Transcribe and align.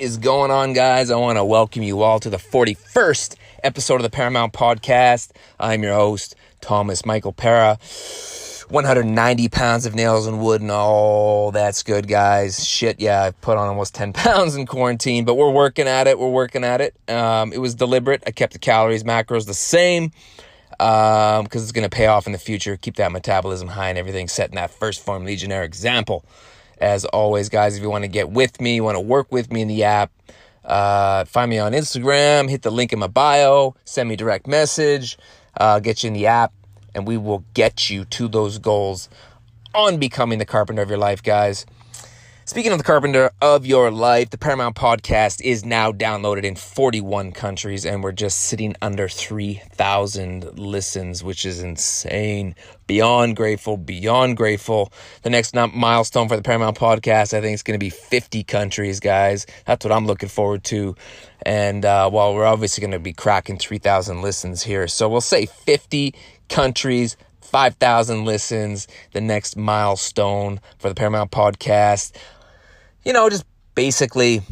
Is 0.00 0.16
going 0.16 0.50
on, 0.50 0.72
guys? 0.72 1.10
I 1.10 1.16
want 1.16 1.36
to 1.36 1.44
welcome 1.44 1.82
you 1.82 2.00
all 2.00 2.18
to 2.20 2.30
the 2.30 2.38
41st 2.38 3.36
episode 3.62 3.96
of 3.96 4.02
the 4.02 4.08
Paramount 4.08 4.54
Podcast. 4.54 5.32
I'm 5.60 5.82
your 5.82 5.92
host, 5.92 6.36
Thomas 6.62 7.04
Michael 7.04 7.34
Perras. 7.34 8.62
190 8.70 9.48
pounds 9.50 9.84
of 9.84 9.94
nails 9.94 10.26
and 10.26 10.40
wood 10.40 10.62
and 10.62 10.70
all 10.70 11.50
that's 11.50 11.82
good, 11.82 12.08
guys. 12.08 12.66
Shit, 12.66 12.98
yeah, 12.98 13.24
I 13.24 13.32
put 13.32 13.58
on 13.58 13.68
almost 13.68 13.94
10 13.94 14.12
pounds 14.14 14.56
in 14.56 14.64
quarantine, 14.64 15.26
but 15.26 15.34
we're 15.34 15.50
working 15.50 15.86
at 15.86 16.06
it. 16.06 16.18
We're 16.18 16.30
working 16.30 16.64
at 16.64 16.80
it. 16.80 16.94
Um, 17.06 17.52
it 17.52 17.58
was 17.58 17.74
deliberate. 17.74 18.22
I 18.26 18.30
kept 18.30 18.54
the 18.54 18.58
calories, 18.58 19.04
macros 19.04 19.46
the 19.46 19.52
same 19.52 20.12
because 20.70 21.40
um, 21.40 21.46
it's 21.52 21.72
going 21.72 21.84
to 21.84 21.94
pay 21.94 22.06
off 22.06 22.24
in 22.24 22.32
the 22.32 22.38
future. 22.38 22.78
Keep 22.78 22.96
that 22.96 23.12
metabolism 23.12 23.68
high 23.68 23.90
and 23.90 23.98
everything, 23.98 24.28
setting 24.28 24.54
that 24.54 24.72
1st 24.72 25.00
Phorm 25.00 25.26
Legionnaire 25.26 25.62
example. 25.62 26.24
As 26.80 27.04
always, 27.04 27.48
guys, 27.48 27.76
if 27.76 27.82
you 27.82 27.90
want 27.90 28.04
to 28.04 28.08
get 28.08 28.30
with 28.30 28.60
me, 28.60 28.76
you 28.76 28.84
want 28.84 28.96
to 28.96 29.00
work 29.00 29.30
with 29.30 29.52
me 29.52 29.60
in 29.60 29.68
the 29.68 29.84
app, 29.84 30.10
uh, 30.64 31.24
find 31.26 31.50
me 31.50 31.58
on 31.58 31.72
Instagram, 31.72 32.48
hit 32.48 32.62
the 32.62 32.70
link 32.70 32.92
in 32.92 32.98
my 32.98 33.06
bio, 33.06 33.74
send 33.84 34.08
me 34.08 34.16
direct 34.16 34.46
message, 34.46 35.18
uh, 35.58 35.78
get 35.80 36.02
you 36.02 36.08
in 36.08 36.14
the 36.14 36.26
app 36.26 36.52
and 36.94 37.06
we 37.06 37.16
will 37.16 37.44
get 37.54 37.90
you 37.90 38.04
to 38.06 38.28
those 38.28 38.58
goals 38.58 39.08
on 39.74 39.98
becoming 39.98 40.38
the 40.38 40.44
carpenter 40.44 40.82
of 40.82 40.88
your 40.88 40.98
life, 40.98 41.22
guys. 41.22 41.66
Speaking 42.50 42.72
of 42.72 42.78
the 42.78 42.84
carpenter 42.84 43.30
of 43.40 43.64
your 43.64 43.92
life, 43.92 44.30
the 44.30 44.36
Paramount 44.36 44.74
Podcast 44.74 45.40
is 45.40 45.64
now 45.64 45.92
downloaded 45.92 46.42
in 46.42 46.56
41 46.56 47.30
countries, 47.30 47.86
and 47.86 48.02
we're 48.02 48.10
just 48.10 48.40
sitting 48.40 48.74
under 48.82 49.08
3,000 49.08 50.58
listens, 50.58 51.22
which 51.22 51.46
is 51.46 51.62
insane. 51.62 52.56
Beyond 52.88 53.36
grateful, 53.36 53.76
beyond 53.76 54.36
grateful. 54.36 54.92
The 55.22 55.30
next 55.30 55.54
milestone 55.54 56.28
for 56.28 56.34
the 56.34 56.42
Paramount 56.42 56.76
Podcast, 56.76 57.34
I 57.34 57.40
think, 57.40 57.54
is 57.54 57.62
going 57.62 57.78
to 57.78 57.84
be 57.84 57.88
50 57.88 58.42
countries, 58.42 58.98
guys. 58.98 59.46
That's 59.64 59.84
what 59.84 59.92
I'm 59.92 60.08
looking 60.08 60.28
forward 60.28 60.64
to. 60.64 60.96
And 61.42 61.84
uh, 61.84 62.10
well, 62.12 62.34
we're 62.34 62.46
obviously 62.46 62.80
going 62.80 62.90
to 62.90 62.98
be 62.98 63.12
cracking 63.12 63.58
3,000 63.58 64.22
listens 64.22 64.64
here. 64.64 64.88
So 64.88 65.08
we'll 65.08 65.20
say 65.20 65.46
50 65.46 66.16
countries, 66.48 67.16
5,000 67.42 68.24
listens, 68.24 68.88
the 69.12 69.20
next 69.20 69.56
milestone 69.56 70.60
for 70.80 70.88
the 70.88 70.96
Paramount 70.96 71.30
Podcast. 71.30 72.16
You 73.02 73.14
know, 73.14 73.30
just 73.30 73.46
basically 73.74 74.42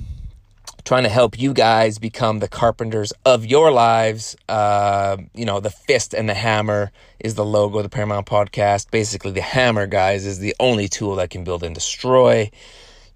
trying 0.84 1.02
to 1.02 1.10
help 1.10 1.38
you 1.38 1.52
guys 1.52 1.98
become 1.98 2.38
the 2.38 2.48
carpenters 2.48 3.12
of 3.26 3.44
your 3.44 3.70
lives. 3.70 4.36
Uh, 4.48 5.18
you 5.34 5.44
know, 5.44 5.60
the 5.60 5.68
fist 5.68 6.14
and 6.14 6.26
the 6.26 6.34
hammer 6.34 6.90
is 7.20 7.34
the 7.34 7.44
logo 7.44 7.76
of 7.76 7.82
the 7.82 7.90
Paramount 7.90 8.26
Podcast. 8.26 8.90
Basically, 8.90 9.32
the 9.32 9.42
hammer, 9.42 9.86
guys, 9.86 10.24
is 10.24 10.38
the 10.38 10.56
only 10.58 10.88
tool 10.88 11.16
that 11.16 11.28
can 11.28 11.44
build 11.44 11.62
and 11.62 11.74
destroy. 11.74 12.50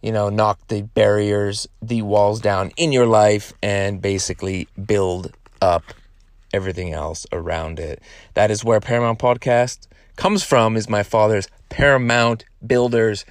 You 0.03 0.13
know, 0.13 0.29
knock 0.29 0.59
the 0.69 0.83
barriers, 0.83 1.67
the 1.81 2.03
walls 2.03 2.43
down 2.43 2.71
in 2.77 2.93
your 2.93 3.07
life, 3.07 3.55
and 3.63 4.03
basically 4.03 4.69
build 4.85 5.33
up 5.63 5.83
everything 6.53 6.93
else 6.93 7.25
around 7.33 7.81
it. 7.81 8.03
That 8.35 8.51
is 8.51 8.63
where 8.63 8.81
Paramount 8.81 9.19
Podcast 9.19 9.87
comes 10.17 10.45
from 10.45 10.77
is 10.77 10.91
my 10.91 11.03
father's 11.03 11.49
Paramount 11.71 12.45
Builders 12.67 13.25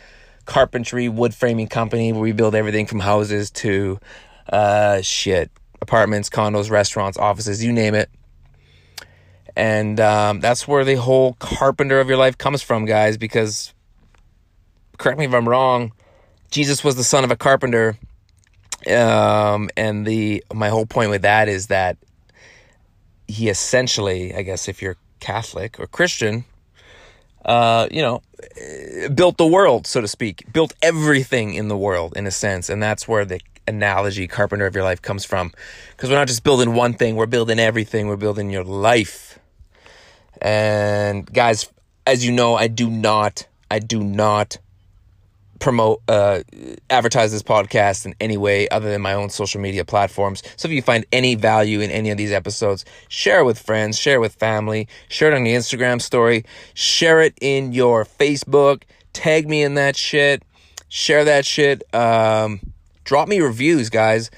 carpentry 0.45 1.09
wood 1.09 1.33
framing 1.33 1.67
company 1.67 2.11
where 2.13 2.21
we 2.21 2.31
build 2.31 2.55
everything 2.55 2.85
from 2.85 2.99
houses 2.99 3.51
to 3.51 3.99
uh 4.49 5.01
shit 5.01 5.51
apartments 5.81 6.29
condos 6.29 6.69
restaurants 6.69 7.17
offices 7.17 7.63
you 7.63 7.71
name 7.71 7.95
it. 7.95 8.09
And 9.55 9.99
um, 9.99 10.39
that's 10.39 10.65
where 10.65 10.85
the 10.85 10.95
whole 10.95 11.33
carpenter 11.33 11.99
of 11.99 12.07
your 12.07 12.17
life 12.17 12.37
comes 12.37 12.61
from 12.61 12.85
guys 12.85 13.17
because 13.17 13.73
correct 14.97 15.17
me 15.17 15.25
if 15.25 15.33
i'm 15.33 15.49
wrong 15.49 15.91
jesus 16.51 16.83
was 16.83 16.95
the 16.95 17.03
son 17.03 17.23
of 17.23 17.31
a 17.31 17.35
carpenter. 17.35 17.97
Um, 18.87 19.69
and 19.75 20.05
the 20.05 20.43
my 20.53 20.69
whole 20.69 20.85
point 20.85 21.09
with 21.09 21.23
that 21.23 21.47
is 21.47 21.67
that 21.67 21.97
he 23.27 23.49
essentially, 23.49 24.35
I 24.35 24.41
guess, 24.41 24.67
if 24.67 24.81
you're 24.81 24.97
Catholic 25.19 25.79
or 25.79 25.87
Christian, 25.87 26.45
uh, 27.45 27.87
you 27.91 28.01
know, 28.01 28.21
built 29.13 29.37
the 29.37 29.47
world, 29.47 29.87
so 29.87 30.01
to 30.01 30.07
speak, 30.07 30.51
built 30.51 30.73
everything 30.81 31.53
in 31.53 31.67
the 31.67 31.77
world 31.77 32.13
in 32.15 32.27
a 32.27 32.31
sense. 32.31 32.69
And 32.69 32.81
that's 32.81 33.07
where 33.07 33.25
the 33.25 33.39
analogy, 33.67 34.27
carpenter 34.27 34.65
of 34.65 34.75
your 34.75 34.83
life, 34.83 35.01
comes 35.01 35.25
from. 35.25 35.51
Because 35.91 36.09
we're 36.09 36.17
not 36.17 36.27
just 36.27 36.43
building 36.43 36.73
one 36.73 36.93
thing, 36.93 37.15
we're 37.15 37.25
building 37.25 37.59
everything, 37.59 38.07
we're 38.07 38.15
building 38.15 38.49
your 38.49 38.63
life. 38.63 39.39
And 40.41 41.31
guys, 41.31 41.69
as 42.05 42.25
you 42.25 42.31
know, 42.31 42.55
I 42.55 42.67
do 42.67 42.89
not, 42.89 43.47
I 43.69 43.79
do 43.79 44.03
not 44.03 44.57
promote 45.61 46.01
uh, 46.09 46.41
advertise 46.89 47.31
this 47.31 47.43
podcast 47.43 48.05
in 48.05 48.13
any 48.19 48.35
way 48.35 48.67
other 48.69 48.89
than 48.89 49.01
my 49.01 49.13
own 49.13 49.29
social 49.29 49.61
media 49.61 49.85
platforms. 49.85 50.43
So 50.57 50.67
if 50.67 50.73
you 50.73 50.81
find 50.81 51.05
any 51.13 51.35
value 51.35 51.79
in 51.79 51.89
any 51.91 52.09
of 52.09 52.17
these 52.17 52.31
episodes 52.31 52.83
share 53.07 53.41
it 53.41 53.45
with 53.45 53.59
friends 53.59 53.97
share 53.97 54.15
it 54.15 54.19
with 54.19 54.33
family 54.35 54.87
share 55.07 55.31
it 55.31 55.35
on 55.35 55.43
the 55.43 55.53
instagram 55.53 56.01
story 56.01 56.43
share 56.73 57.21
it 57.21 57.37
in 57.39 57.71
your 57.71 58.05
facebook 58.05 58.83
tag 59.13 59.47
me 59.47 59.63
in 59.63 59.75
that 59.75 59.95
shit 59.95 60.43
share 60.89 61.23
that 61.23 61.45
shit 61.45 61.83
um, 61.95 62.59
drop 63.03 63.27
me 63.27 63.39
reviews 63.39 63.89
guys. 63.89 64.29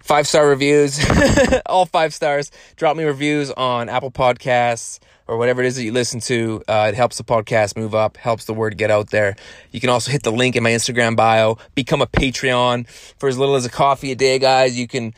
Five 0.00 0.26
star 0.26 0.48
reviews 0.48 0.98
all 1.66 1.84
five 1.84 2.14
stars. 2.14 2.50
Drop 2.76 2.96
me 2.96 3.04
reviews 3.04 3.50
on 3.50 3.88
apple 3.88 4.10
podcasts 4.10 5.00
or 5.28 5.36
whatever 5.36 5.62
it 5.62 5.66
is 5.66 5.76
that 5.76 5.84
you 5.84 5.92
listen 5.92 6.20
to. 6.20 6.62
Uh, 6.66 6.86
it 6.88 6.94
helps 6.94 7.18
the 7.18 7.24
podcast 7.24 7.76
move 7.76 7.94
up, 7.94 8.16
helps 8.16 8.46
the 8.46 8.54
word 8.54 8.76
get 8.76 8.90
out 8.90 9.10
there. 9.10 9.36
You 9.70 9.80
can 9.80 9.90
also 9.90 10.10
hit 10.10 10.22
the 10.22 10.32
link 10.32 10.56
in 10.56 10.62
my 10.62 10.70
Instagram 10.70 11.14
bio, 11.14 11.58
become 11.74 12.02
a 12.02 12.06
Patreon 12.06 12.88
for 12.88 13.28
as 13.28 13.38
little 13.38 13.54
as 13.54 13.66
a 13.66 13.70
coffee 13.70 14.10
a 14.10 14.16
day, 14.16 14.38
guys. 14.38 14.78
You 14.78 14.88
can 14.88 15.14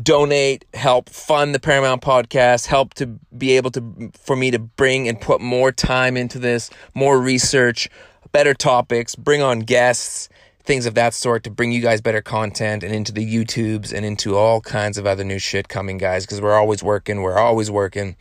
donate, 0.00 0.64
help 0.72 1.10
fund 1.10 1.54
the 1.54 1.60
Paramount 1.60 2.02
podcast, 2.02 2.66
help 2.66 2.94
to 2.94 3.06
be 3.36 3.52
able 3.52 3.70
to, 3.72 4.10
for 4.18 4.34
me 4.34 4.50
to 4.50 4.58
bring 4.58 5.06
and 5.06 5.20
put 5.20 5.40
more 5.40 5.70
time 5.70 6.16
into 6.16 6.38
this, 6.38 6.70
more 6.94 7.20
research, 7.20 7.90
better 8.32 8.54
topics, 8.54 9.14
bring 9.14 9.42
on 9.42 9.60
guests, 9.60 10.30
things 10.64 10.86
of 10.86 10.94
that 10.94 11.12
sort 11.12 11.44
to 11.44 11.50
bring 11.50 11.72
you 11.72 11.82
guys 11.82 12.00
better 12.00 12.22
content 12.22 12.82
and 12.82 12.94
into 12.94 13.12
the 13.12 13.26
YouTubes 13.26 13.92
and 13.92 14.06
into 14.06 14.36
all 14.36 14.60
kinds 14.60 14.96
of 14.96 15.06
other 15.06 15.24
new 15.24 15.38
shit 15.38 15.68
coming, 15.68 15.98
guys, 15.98 16.24
because 16.24 16.40
we're 16.40 16.54
always 16.54 16.82
working, 16.82 17.20
we're 17.20 17.38
always 17.38 17.70
working. 17.70 18.16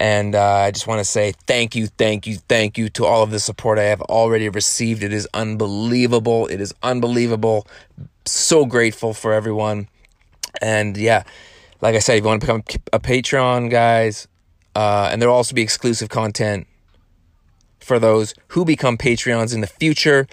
And 0.00 0.34
uh, 0.34 0.44
I 0.44 0.70
just 0.70 0.86
want 0.86 1.00
to 1.00 1.04
say 1.04 1.32
thank 1.46 1.74
you, 1.74 1.86
thank 1.86 2.26
you, 2.26 2.36
thank 2.36 2.78
you 2.78 2.88
to 2.90 3.04
all 3.04 3.22
of 3.22 3.30
the 3.30 3.40
support 3.40 3.78
I 3.78 3.84
have 3.84 4.00
already 4.02 4.48
received. 4.48 5.02
It 5.02 5.12
is 5.12 5.28
unbelievable. 5.34 6.46
It 6.46 6.60
is 6.60 6.74
unbelievable. 6.82 7.66
So 8.24 8.66
grateful 8.66 9.14
for 9.14 9.32
everyone. 9.32 9.88
And 10.60 10.96
yeah, 10.96 11.24
like 11.80 11.94
I 11.94 11.98
said, 11.98 12.18
if 12.18 12.24
you 12.24 12.28
want 12.28 12.40
to 12.42 12.46
become 12.46 12.62
a 12.92 13.00
Patreon, 13.00 13.70
guys, 13.70 14.28
uh, 14.74 15.08
and 15.10 15.20
there'll 15.20 15.34
also 15.34 15.54
be 15.54 15.62
exclusive 15.62 16.08
content 16.08 16.66
for 17.80 17.98
those 17.98 18.34
who 18.48 18.64
become 18.64 18.96
Patreons 18.96 19.54
in 19.54 19.60
the 19.60 19.66
future. 19.66 20.26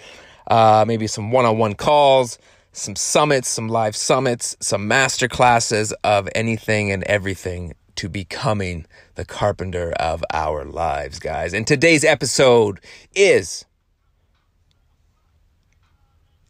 Uh, 0.46 0.84
maybe 0.86 1.06
some 1.06 1.32
one 1.32 1.44
on 1.44 1.58
one 1.58 1.74
calls, 1.74 2.38
some 2.72 2.94
summits, 2.94 3.48
some 3.48 3.68
live 3.68 3.96
summits, 3.96 4.56
some 4.60 4.86
master 4.86 5.26
classes 5.26 5.92
of 6.04 6.28
anything 6.34 6.92
and 6.92 7.02
everything 7.04 7.74
to 7.96 8.08
becoming 8.08 8.86
the 9.16 9.24
carpenter 9.24 9.92
of 9.98 10.22
our 10.32 10.64
lives, 10.64 11.18
guys. 11.18 11.52
And 11.52 11.66
today's 11.66 12.04
episode 12.04 12.80
is 13.14 13.64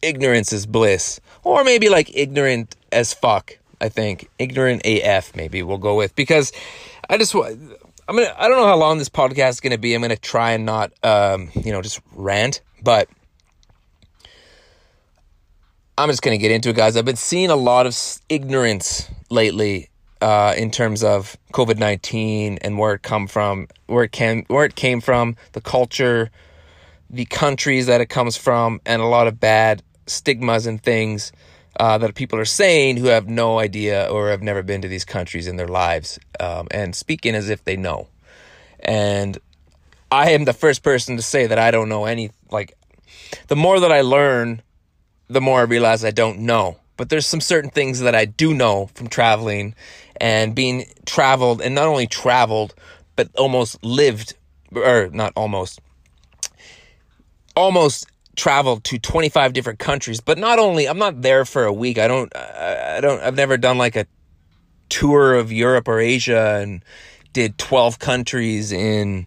Ignorance 0.03 0.53
is 0.53 0.67
Bliss. 0.67 1.21
Or 1.43 1.65
maybe 1.65 1.89
like 1.89 2.15
ignorant 2.15 2.77
as 2.93 3.15
fuck, 3.15 3.59
I 3.81 3.89
think. 3.89 4.29
Ignorant 4.39 4.83
AF, 4.85 5.35
maybe 5.35 5.63
we'll 5.63 5.79
go 5.79 5.97
with. 5.97 6.15
Because 6.15 6.53
I 7.09 7.17
just 7.17 7.35
want. 7.35 7.59
I'm 8.09 8.15
gonna 8.15 8.33
I 8.39 8.47
don't 8.49 8.57
know 8.57 8.67
how 8.67 8.77
long 8.77 8.99
this 8.99 9.09
podcast 9.09 9.51
is 9.51 9.61
gonna 9.61 9.79
be. 9.79 9.95
I'm 9.95 10.03
gonna 10.03 10.17
try 10.17 10.53
and 10.53 10.65
not 10.65 10.93
um, 11.03 11.51
you 11.55 11.73
know, 11.73 11.83
just 11.83 12.01
rant, 12.13 12.61
but 12.83 13.09
I'm 15.99 16.09
just 16.09 16.23
gonna 16.23 16.39
get 16.39 16.53
into 16.53 16.69
it, 16.69 16.77
guys. 16.77 16.97
I've 16.97 17.05
been 17.05 17.17
seeing 17.17 17.51
a 17.51 17.57
lot 17.57 17.87
of 17.87 17.97
ignorance 18.29 19.09
lately 19.29 19.89
uh, 20.21 20.55
in 20.57 20.71
terms 20.71 21.05
of 21.05 21.37
COVID 21.53 21.79
nineteen 21.79 22.59
and 22.63 22.79
where 22.79 22.95
it 22.95 23.03
come 23.03 23.27
from, 23.27 23.69
where 23.87 24.05
it 24.05 24.13
came, 24.13 24.45
where 24.49 24.65
it 24.65 24.75
came 24.75 25.01
from, 25.01 25.37
the 25.53 25.61
culture, 25.61 26.31
the 27.11 27.25
countries 27.27 27.87
that 27.87 28.01
it 28.01 28.07
comes 28.07 28.37
from, 28.37 28.81
and 28.87 29.03
a 29.03 29.07
lot 29.07 29.27
of 29.27 29.39
bad 29.39 29.83
stigmas 30.07 30.67
and 30.67 30.83
things 30.83 31.33
uh, 31.79 31.99
that 31.99 32.15
people 32.15 32.39
are 32.39 32.45
saying 32.45 32.97
who 32.97 33.07
have 33.07 33.29
no 33.29 33.59
idea 33.59 34.09
or 34.11 34.31
have 34.31 34.43
never 34.43 34.63
been 34.63 34.83
to 34.83 34.89
these 34.89 35.05
countries 35.05 35.47
in 35.47 35.57
their 35.57 35.69
lives, 35.69 36.19
um, 36.41 36.67
and 36.71 36.95
speaking 36.95 37.35
as 37.35 37.51
if 37.51 37.65
they 37.65 37.77
know. 37.77 38.09
And 38.81 39.39
I 40.11 40.31
am 40.31 40.45
the 40.45 40.53
first 40.53 40.83
person 40.83 41.17
to 41.17 41.23
say 41.23 41.47
that 41.47 41.59
I 41.59 41.71
don't 41.71 41.89
know 41.89 42.05
any. 42.05 42.31
Like, 42.51 42.77
the 43.49 43.57
more 43.57 43.81
that 43.81 43.93
I 43.93 44.03
learn, 44.03 44.63
the 45.29 45.41
more 45.41 45.61
I 45.61 45.65
realize 45.65 46.05
I 46.05 46.13
don't 46.13 46.41
know. 46.41 46.79
But 46.97 47.11
there's 47.11 47.27
some 47.27 47.41
certain 47.41 47.71
things 47.71 48.01
that 48.01 48.15
I 48.15 48.25
do 48.25 48.55
know 48.55 48.89
from 48.95 49.09
traveling 49.09 49.75
and 50.21 50.55
being 50.55 50.87
traveled 51.05 51.61
and 51.61 51.75
not 51.75 51.87
only 51.87 52.07
traveled 52.07 52.75
but 53.17 53.29
almost 53.37 53.83
lived 53.83 54.35
or 54.73 55.09
not 55.13 55.33
almost 55.37 55.81
almost 57.55 58.07
traveled 58.37 58.85
to 58.85 58.99
25 58.99 59.55
different 59.55 59.79
countries, 59.79 60.21
but 60.21 60.39
not 60.39 60.59
only 60.59 60.87
I'm 60.87 60.99
not 60.99 61.23
there 61.23 61.45
for 61.45 61.65
a 61.65 61.73
week. 61.73 61.99
I 61.99 62.07
don't 62.07 62.35
I 62.37 63.01
don't 63.01 63.23
I've 63.23 63.37
never 63.37 63.57
done 63.57 63.79
like 63.79 63.97
a 63.97 64.07
tour 64.89 65.35
of 65.35 65.51
Europe 65.51 65.89
or 65.89 65.99
Asia 65.99 66.61
and 66.63 66.85
did 67.33 67.59
12 67.59 67.99
countries 67.99 68.73
in 68.73 69.27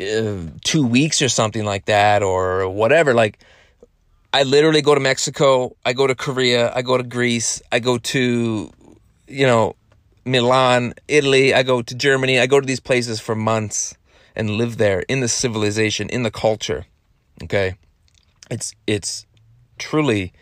uh, 0.00 0.46
2 0.64 0.86
weeks 0.86 1.22
or 1.22 1.28
something 1.28 1.64
like 1.64 1.84
that 1.86 2.22
or 2.22 2.68
whatever 2.68 3.14
like 3.14 3.38
I 4.32 4.44
literally 4.44 4.82
go 4.82 4.94
to 4.94 5.00
Mexico, 5.00 5.76
I 5.84 5.92
go 5.92 6.06
to 6.06 6.14
Korea, 6.14 6.72
I 6.74 6.82
go 6.82 6.96
to 6.96 7.02
Greece, 7.02 7.60
I 7.72 7.80
go 7.80 7.98
to 7.98 8.70
you 9.26 9.46
know 9.46 9.74
Milan, 10.24 10.94
Italy, 11.08 11.52
I 11.54 11.62
go 11.62 11.82
to 11.82 11.94
Germany, 11.94 12.38
I 12.38 12.46
go 12.46 12.60
to 12.60 12.66
these 12.66 12.80
places 12.80 13.20
for 13.20 13.34
months 13.34 13.94
and 14.36 14.50
live 14.50 14.76
there 14.76 15.00
in 15.00 15.20
the 15.20 15.28
civilization, 15.28 16.08
in 16.08 16.22
the 16.22 16.30
culture. 16.30 16.86
Okay? 17.42 17.74
It's 18.50 18.74
it's 18.86 19.26
truly 19.78 20.32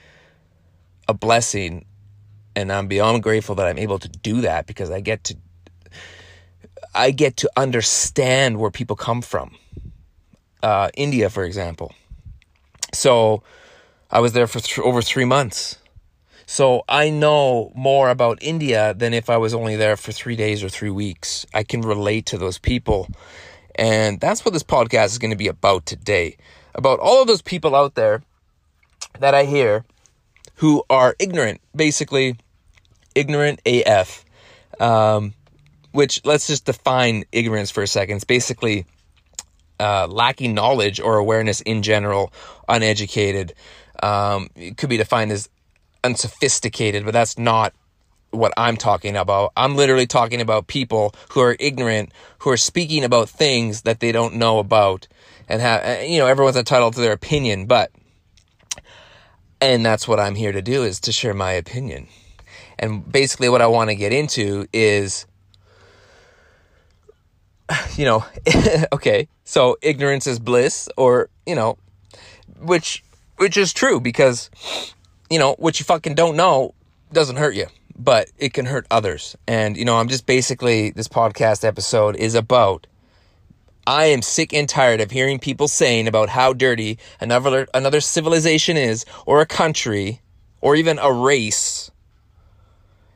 a 1.07 1.15
blessing 1.15 1.87
and 2.55 2.73
I'm 2.73 2.89
beyond 2.89 3.23
grateful 3.23 3.55
that 3.55 3.67
I'm 3.67 3.79
able 3.79 3.99
to 4.01 4.09
do 4.09 4.41
that 4.43 4.67
because 4.67 4.91
I 4.91 5.01
get 5.01 5.25
to 5.25 5.37
I 6.95 7.11
get 7.13 7.37
to 7.39 7.51
understand 7.57 8.59
where 8.59 8.71
people 8.71 8.97
come 8.97 9.23
from. 9.23 9.57
Uh, 10.63 10.91
India, 10.95 11.31
for 11.31 11.45
example. 11.45 11.95
So 12.93 13.45
I 14.11 14.21
was 14.21 14.33
there 14.33 14.47
for 14.47 14.61
th- 14.61 14.79
over 14.79 15.03
three 15.03 15.25
months. 15.25 15.79
So 16.47 16.83
I 16.89 17.11
know 17.11 17.73
more 17.75 18.09
about 18.09 18.39
India 18.41 18.95
than 18.95 19.13
if 19.13 19.29
I 19.29 19.37
was 19.37 19.53
only 19.53 19.77
there 19.77 19.97
for 19.97 20.13
three 20.13 20.35
days 20.35 20.65
or 20.65 20.71
three 20.71 20.91
weeks. 20.91 21.45
I 21.53 21.63
can 21.63 21.83
relate 21.83 22.27
to 22.27 22.39
those 22.39 22.59
people. 22.59 23.09
And 23.75 24.19
that's 24.19 24.45
what 24.45 24.55
this 24.55 24.63
podcast 24.63 25.07
is 25.07 25.19
going 25.19 25.31
to 25.31 25.37
be 25.37 25.49
about 25.49 25.85
today. 25.85 26.39
About 26.75 27.01
all 27.01 27.21
of 27.21 27.29
those 27.29 27.43
people 27.43 27.75
out 27.77 27.95
there 27.97 28.23
that 29.21 29.35
I 29.35 29.45
hear 29.45 29.85
who 30.57 30.85
are 30.89 31.15
ignorant, 31.19 31.61
basically 31.77 32.37
ignorant 33.15 33.61
AF. 33.67 34.25
Um, 34.81 35.35
which 35.93 36.25
let's 36.25 36.47
just 36.47 36.65
define 36.65 37.25
ignorance 37.33 37.71
for 37.71 37.83
a 37.83 37.87
second. 37.87 38.17
It's 38.17 38.25
basically 38.25 38.87
uh, 39.81 40.07
lacking 40.09 40.55
knowledge 40.55 41.01
or 41.01 41.17
awareness 41.17 41.61
in 41.61 41.83
general, 41.83 42.33
uneducated. 42.69 43.55
Um, 44.03 44.49
it 44.55 44.77
could 44.77 44.89
be 44.89 44.97
defined 44.97 45.33
as 45.33 45.49
unsophisticated, 46.05 47.05
but 47.05 47.13
that's 47.13 47.39
not 47.39 47.75
what 48.31 48.53
I'm 48.57 48.77
talking 48.77 49.17
about. 49.17 49.53
I'm 49.57 49.77
literally 49.77 50.07
talking 50.07 50.41
about 50.41 50.67
people 50.67 51.15
who 51.31 51.41
are 51.41 51.57
ignorant, 51.59 52.13
who 52.39 52.51
are 52.51 52.57
speaking 52.57 53.05
about 53.05 53.29
things 53.29 53.83
that 53.83 54.01
they 54.01 54.13
don't 54.13 54.35
know 54.35 54.59
about, 54.59 55.09
and 55.49 55.61
have 55.61 56.05
you 56.05 56.19
know 56.19 56.27
everyone's 56.27 56.57
entitled 56.57 56.95
to 56.95 57.01
their 57.01 57.13
opinion, 57.13 57.67
but 57.67 57.91
and 59.61 59.85
that's 59.85 60.07
what 60.07 60.21
I'm 60.21 60.35
here 60.35 60.53
to 60.53 60.63
do 60.63 60.85
is 60.85 61.01
to 61.01 61.13
share 61.13 61.35
my 61.35 61.53
opinion. 61.53 62.09
And 62.79 63.11
basically, 63.11 63.49
what 63.49 63.63
I 63.63 63.67
want 63.67 63.91
to 63.91 63.97
get 63.97 64.13
into 64.13 64.67
is, 64.73 65.27
you 67.97 68.05
know, 68.05 68.25
okay, 68.93 69.29
so 69.45 69.77
ignorance 69.83 70.27
is 70.27 70.39
bliss, 70.39 70.89
or 70.97 71.29
you 71.47 71.55
know, 71.55 71.79
which 72.61 73.03
which 73.39 73.57
is 73.57 73.73
true 73.73 74.01
because 74.01 74.51
you 75.31 75.39
know 75.39 75.57
what 75.59 75.81
you 75.81 75.85
fucking 75.85 76.15
don't 76.15 76.37
know 76.37 76.75
doesn't 77.13 77.37
hurt 77.37 77.55
you 77.55 77.67
but 77.99 78.31
it 78.39 78.55
can 78.55 78.65
hurt 78.65 78.87
others. 78.91 79.37
And, 79.47 79.77
you 79.77 79.85
know, 79.85 79.97
I'm 79.97 80.09
just 80.09 80.25
basically, 80.25 80.91
this 80.91 81.09
podcast 81.09 81.65
episode 81.65 82.17
is 82.17 82.35
about 82.35 82.87
I 83.87 84.07
am 84.07 84.21
sick 84.21 84.53
and 84.53 84.69
tired 84.69 85.01
of 85.01 85.11
hearing 85.11 85.39
people 85.39 85.67
saying 85.67 86.09
about 86.09 86.29
how 86.29 86.53
dirty 86.53 86.99
another, 87.21 87.67
another 87.73 88.01
civilization 88.01 88.77
is, 88.77 89.07
or 89.25 89.41
a 89.41 89.47
country, 89.47 90.21
or 90.61 90.77
even 90.77 90.99
a 90.99 91.11
race, 91.11 91.91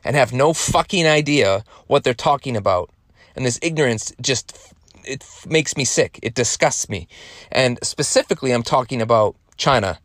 and 0.03 0.15
have 0.15 0.33
no 0.33 0.51
fucking 0.51 1.05
idea 1.05 1.63
what 1.85 2.03
they're 2.03 2.15
talking 2.15 2.57
about. 2.57 2.89
And 3.35 3.45
this 3.45 3.59
ignorance 3.61 4.13
just, 4.19 4.57
it 5.05 5.23
makes 5.45 5.77
me 5.77 5.85
sick. 5.85 6.19
It 6.23 6.33
disgusts 6.33 6.89
me. 6.89 7.07
And 7.51 7.77
specifically, 7.83 8.51
I'm 8.51 8.63
talking 8.63 8.99
about 8.99 9.35
China, 9.57 9.99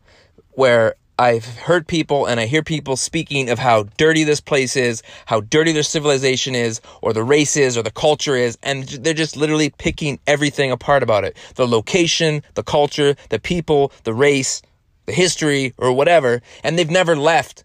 where 0.59 0.93
I've 1.17 1.45
heard 1.45 1.87
people 1.87 2.25
and 2.25 2.37
I 2.37 2.45
hear 2.45 2.61
people 2.61 2.97
speaking 2.97 3.49
of 3.49 3.59
how 3.59 3.83
dirty 3.95 4.25
this 4.25 4.41
place 4.41 4.75
is, 4.75 5.01
how 5.25 5.39
dirty 5.39 5.71
their 5.71 5.83
civilization 5.83 6.53
is, 6.53 6.81
or 7.01 7.13
the 7.13 7.23
race 7.23 7.55
is, 7.55 7.77
or 7.77 7.81
the 7.81 7.91
culture 7.91 8.35
is, 8.35 8.57
and 8.61 8.83
they're 8.83 9.13
just 9.13 9.37
literally 9.37 9.69
picking 9.69 10.19
everything 10.27 10.69
apart 10.69 11.01
about 11.01 11.23
it. 11.23 11.37
The 11.55 11.65
location, 11.65 12.43
the 12.55 12.63
culture, 12.63 13.15
the 13.29 13.39
people, 13.39 13.93
the 14.03 14.13
race, 14.13 14.61
the 15.05 15.13
history, 15.13 15.73
or 15.77 15.93
whatever, 15.93 16.41
and 16.61 16.77
they've 16.77 16.89
never 16.89 17.15
left, 17.15 17.63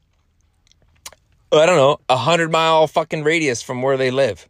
uh, 1.51 1.59
I 1.59 1.67
don't 1.67 1.77
know, 1.77 1.99
a 2.09 2.17
hundred 2.17 2.53
mile 2.53 2.87
fucking 2.87 3.25
radius 3.25 3.61
from 3.61 3.83
where 3.83 3.97
they 3.97 4.13
live. 4.13 4.49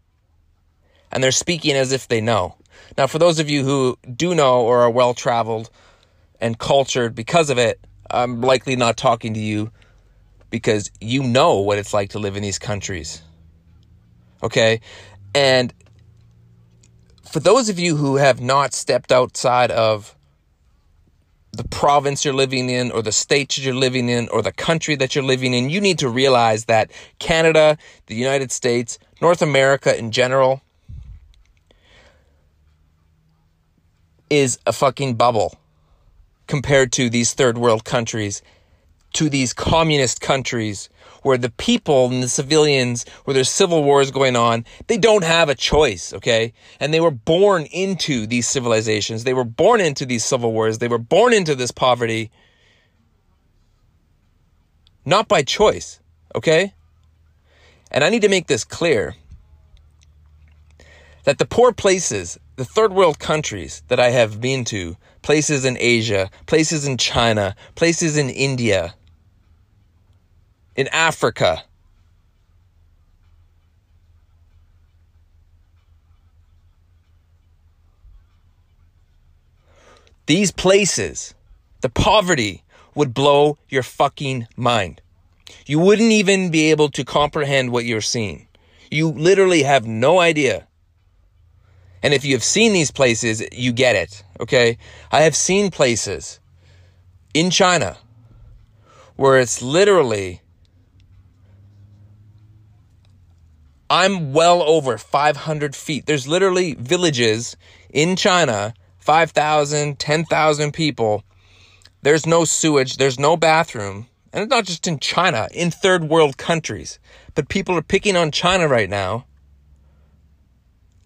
And 1.10 1.24
they're 1.24 1.32
speaking 1.32 1.76
as 1.76 1.92
if 1.92 2.08
they 2.08 2.20
know. 2.20 2.56
Now, 2.98 3.06
for 3.06 3.18
those 3.18 3.38
of 3.38 3.48
you 3.48 3.64
who 3.64 3.96
do 4.14 4.34
know 4.34 4.60
or 4.60 4.80
are 4.80 4.90
well 4.90 5.14
traveled 5.14 5.70
and 6.42 6.58
cultured 6.58 7.14
because 7.14 7.48
of 7.48 7.56
it, 7.56 7.80
I'm 8.14 8.40
likely 8.40 8.76
not 8.76 8.96
talking 8.96 9.34
to 9.34 9.40
you 9.40 9.70
because 10.50 10.90
you 11.00 11.22
know 11.22 11.60
what 11.60 11.78
it's 11.78 11.92
like 11.92 12.10
to 12.10 12.18
live 12.18 12.36
in 12.36 12.42
these 12.42 12.58
countries. 12.58 13.22
Okay? 14.42 14.80
And 15.34 15.74
for 17.28 17.40
those 17.40 17.68
of 17.68 17.78
you 17.78 17.96
who 17.96 18.16
have 18.16 18.40
not 18.40 18.72
stepped 18.72 19.10
outside 19.10 19.70
of 19.72 20.14
the 21.52 21.64
province 21.64 22.24
you're 22.24 22.34
living 22.34 22.68
in 22.68 22.90
or 22.90 23.02
the 23.02 23.12
state 23.12 23.58
you're 23.58 23.74
living 23.74 24.08
in 24.08 24.28
or 24.28 24.42
the 24.42 24.52
country 24.52 24.94
that 24.96 25.14
you're 25.14 25.24
living 25.24 25.54
in, 25.54 25.70
you 25.70 25.80
need 25.80 25.98
to 26.00 26.08
realize 26.08 26.66
that 26.66 26.90
Canada, 27.18 27.76
the 28.06 28.14
United 28.14 28.52
States, 28.52 28.98
North 29.20 29.42
America 29.42 29.96
in 29.96 30.10
general 30.10 30.62
is 34.30 34.58
a 34.66 34.72
fucking 34.72 35.14
bubble 35.14 35.58
compared 36.54 36.92
to 36.92 37.10
these 37.10 37.34
third 37.34 37.58
world 37.58 37.84
countries, 37.84 38.40
to 39.12 39.28
these 39.28 39.52
communist 39.52 40.20
countries 40.20 40.88
where 41.24 41.36
the 41.36 41.50
people 41.50 42.06
and 42.06 42.22
the 42.22 42.28
civilians, 42.28 43.04
where 43.24 43.34
there's 43.34 43.50
civil 43.50 43.82
wars 43.82 44.12
going 44.12 44.36
on, 44.36 44.64
they 44.86 44.96
don't 44.96 45.24
have 45.24 45.48
a 45.48 45.56
choice, 45.56 46.12
okay? 46.12 46.52
And 46.78 46.94
they 46.94 47.00
were 47.00 47.10
born 47.10 47.64
into 47.72 48.24
these 48.24 48.46
civilizations. 48.46 49.24
They 49.24 49.34
were 49.34 49.42
born 49.42 49.80
into 49.80 50.06
these 50.06 50.24
civil 50.24 50.52
wars. 50.52 50.78
They 50.78 50.86
were 50.86 51.04
born 51.16 51.32
into 51.32 51.56
this 51.56 51.72
poverty. 51.72 52.30
Not 55.04 55.26
by 55.26 55.42
choice, 55.42 55.98
okay? 56.36 56.72
And 57.90 58.04
I 58.04 58.10
need 58.10 58.22
to 58.22 58.28
make 58.28 58.46
this 58.46 58.62
clear 58.62 59.16
that 61.24 61.38
the 61.38 61.46
poor 61.46 61.72
places, 61.72 62.38
the 62.54 62.64
third 62.64 62.92
world 62.92 63.18
countries 63.18 63.82
that 63.88 63.98
I 63.98 64.10
have 64.10 64.40
been 64.40 64.64
to, 64.66 64.96
places 65.24 65.64
in 65.64 65.78
Asia, 65.80 66.30
places 66.44 66.86
in 66.86 66.98
China, 66.98 67.56
places 67.74 68.18
in 68.18 68.28
India, 68.28 68.94
in 70.76 70.86
Africa, 70.88 71.64
these 80.26 80.52
places, 80.52 81.34
the 81.80 81.88
poverty 81.88 82.62
would 82.94 83.14
blow 83.14 83.56
your 83.70 83.82
fucking 83.82 84.46
mind. 84.56 85.00
You 85.66 85.78
wouldn't 85.78 86.12
even 86.12 86.50
be 86.50 86.70
able 86.70 86.90
to 86.90 87.02
comprehend 87.02 87.72
what 87.72 87.86
you're 87.86 88.02
seeing. 88.02 88.46
You 88.90 89.08
literally 89.08 89.62
have 89.62 89.86
no 89.86 90.20
idea 90.20 90.66
and 92.04 92.12
if 92.12 92.22
you 92.22 92.34
have 92.34 92.44
seen 92.44 92.74
these 92.74 92.90
places, 92.90 93.42
you 93.50 93.72
get 93.72 93.96
it. 93.96 94.22
Okay. 94.38 94.76
I 95.10 95.22
have 95.22 95.34
seen 95.34 95.70
places 95.70 96.38
in 97.32 97.48
China 97.48 97.96
where 99.16 99.38
it's 99.38 99.62
literally, 99.62 100.42
I'm 103.88 104.34
well 104.34 104.62
over 104.62 104.98
500 104.98 105.74
feet. 105.74 106.04
There's 106.04 106.28
literally 106.28 106.74
villages 106.74 107.56
in 107.88 108.16
China, 108.16 108.74
5,000, 108.98 109.98
10,000 109.98 110.72
people. 110.74 111.24
There's 112.02 112.26
no 112.26 112.44
sewage, 112.44 112.98
there's 112.98 113.18
no 113.18 113.34
bathroom. 113.34 114.08
And 114.30 114.42
it's 114.42 114.50
not 114.50 114.66
just 114.66 114.86
in 114.86 114.98
China, 114.98 115.48
in 115.54 115.70
third 115.70 116.04
world 116.04 116.36
countries. 116.36 116.98
But 117.34 117.48
people 117.48 117.78
are 117.78 117.82
picking 117.82 118.14
on 118.14 118.30
China 118.30 118.68
right 118.68 118.90
now 118.90 119.24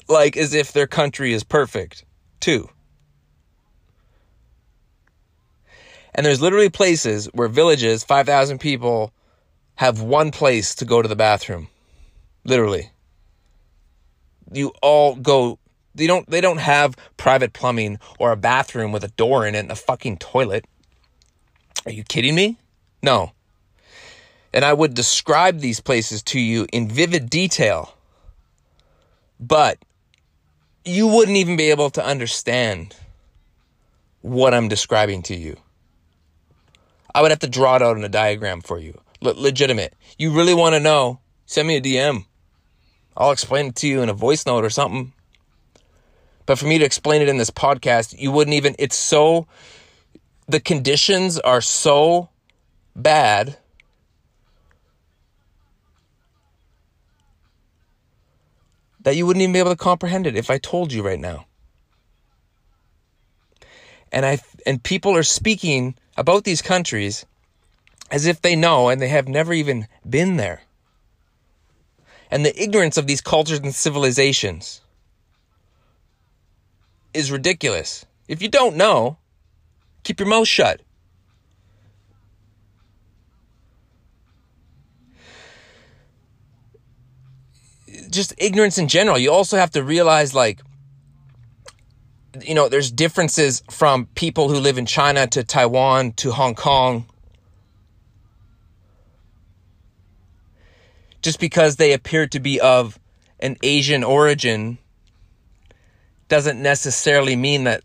like 0.09 0.37
as 0.37 0.55
if 0.55 0.73
their 0.73 0.87
country 0.87 1.33
is 1.33 1.45
perfect, 1.45 2.05
too. 2.41 2.69
And 6.15 6.27
there's 6.27 6.41
literally 6.41 6.71
places 6.71 7.27
where 7.27 7.49
villages, 7.49 8.03
5,000 8.03 8.59
people, 8.59 9.13
have 9.77 10.03
one 10.03 10.33
place 10.33 10.75
to 10.77 10.85
go 10.85 11.01
to 11.01 11.09
the 11.09 11.15
bathroom. 11.15 11.69
Literally. 12.45 12.91
You 14.53 14.73
all 14.83 15.15
go 15.15 15.59
they 15.95 16.07
don't 16.07 16.29
they 16.31 16.41
don't 16.41 16.59
have 16.59 16.97
private 17.17 17.53
plumbing 17.53 17.99
or 18.19 18.33
a 18.33 18.37
bathroom 18.37 18.93
with 18.93 19.05
a 19.05 19.09
door 19.09 19.47
in 19.47 19.55
it 19.55 19.61
and 19.61 19.71
a 19.71 19.77
fucking 19.77 20.19
toilet. 20.19 20.65
Are 21.85 21.93
you 21.93 22.05
kidding 22.05 22.35
me? 22.35 22.59
No. 23.03 23.33
And 24.53 24.65
I 24.65 24.73
would 24.73 24.95
describe 24.95 25.59
these 25.59 25.81
places 25.81 26.23
to 26.25 26.41
you 26.41 26.67
in 26.73 26.89
vivid 26.89 27.29
detail, 27.29 27.95
but 29.39 29.79
you 30.85 31.07
wouldn't 31.07 31.37
even 31.37 31.57
be 31.57 31.71
able 31.71 31.91
to 31.91 32.05
understand 32.05 32.95
what 34.23 34.55
I'm 34.55 34.69
describing 34.69 35.23
to 35.25 35.37
you. 35.37 35.57
I 37.15 37.23
would 37.23 37.31
have 37.31 37.41
to 37.41 37.49
draw 37.49 37.77
it 37.77 37.83
out 37.83 37.97
in 37.97 38.05
a 38.05 38.09
diagram 38.09 38.61
for 38.61 38.79
you. 38.79 39.01
Le- 39.21 39.31
legitimate. 39.31 39.95
You 40.19 40.33
really 40.33 40.55
want 40.55 40.75
to 40.75 40.81
know? 40.81 41.21
Send 41.47 41.67
me 41.67 41.77
a 41.77 41.81
DM. 41.81 42.27
I'll 43.17 43.33
explain 43.33 43.67
it 43.67 43.77
to 43.77 43.89
you 43.89 44.03
in 44.03 44.09
a 44.09 44.15
voice 44.15 44.47
note 44.47 44.65
or 44.65 44.71
something. 44.71 45.13
But 46.47 46.59
for 46.59 46.67
me 46.67 46.79
to 46.79 46.85
explain 46.85 47.21
it 47.21 47.29
in 47.29 47.37
this 47.37 47.51
podcast, 47.51 48.19
you 48.19 48.31
wouldn't 48.31 48.55
even, 48.55 48.75
it's 48.79 48.97
so, 48.97 49.47
the 50.47 50.61
conditions 50.61 51.39
are 51.39 51.61
so 51.61 52.31
bad 52.95 53.59
that 59.09 59.17
you 59.17 59.25
wouldn't 59.25 59.41
even 59.41 59.55
be 59.55 59.59
able 59.59 59.71
to 59.71 59.77
comprehend 59.77 60.27
it 60.27 60.37
if 60.37 60.51
I 60.51 60.59
told 60.59 60.93
you 60.93 61.03
right 61.03 61.19
now. 61.19 61.47
And 64.13 64.27
I 64.27 64.39
and 64.67 64.83
people 64.83 65.17
are 65.17 65.23
speaking 65.23 65.95
about 66.19 66.45
these 66.45 66.61
countries 66.61 67.25
as 68.11 68.27
if 68.27 68.43
they 68.43 68.55
know 68.55 68.91
and 68.91 69.01
they 69.01 69.09
have 69.09 69.27
never 69.27 69.55
even 69.55 69.87
been 70.07 70.37
there. 70.37 70.61
And 72.31 72.45
the 72.45 72.63
ignorance 72.63 72.99
of 72.99 73.07
these 73.07 73.23
cultures 73.23 73.61
and 73.61 73.75
civilizations 73.75 74.83
is 77.15 77.33
ridiculous. 77.33 78.05
If 78.29 78.43
you 78.43 78.49
don't 78.49 78.77
know, 78.77 79.17
keep 80.05 80.21
your 80.21 80.29
mouth 80.29 80.49
shut. 80.49 80.83
Just 88.19 88.35
ignorance 88.37 88.79
in 88.79 88.89
general. 88.89 89.17
You 89.17 89.31
also 89.33 89.57
have 89.57 89.71
to 89.71 89.85
realize, 89.85 90.35
like, 90.35 90.61
you 92.43 92.53
know, 92.53 92.69
there's 92.69 92.91
differences 92.91 93.63
from 93.71 94.07
people 94.17 94.49
who 94.49 94.59
live 94.59 94.77
in 94.77 94.87
China 94.87 95.29
to 95.29 95.45
Taiwan 95.45 96.11
to 96.15 96.33
Hong 96.33 96.57
Kong. 96.57 97.07
Just 101.23 101.39
because 101.39 101.77
they 101.77 101.93
appear 101.93 102.27
to 102.27 102.41
be 102.41 102.61
of 102.61 102.99
an 103.39 103.57
Asian 103.63 104.03
origin 104.03 104.79
doesn't 106.27 106.61
necessarily 106.61 107.37
mean 107.37 107.63
that 107.65 107.85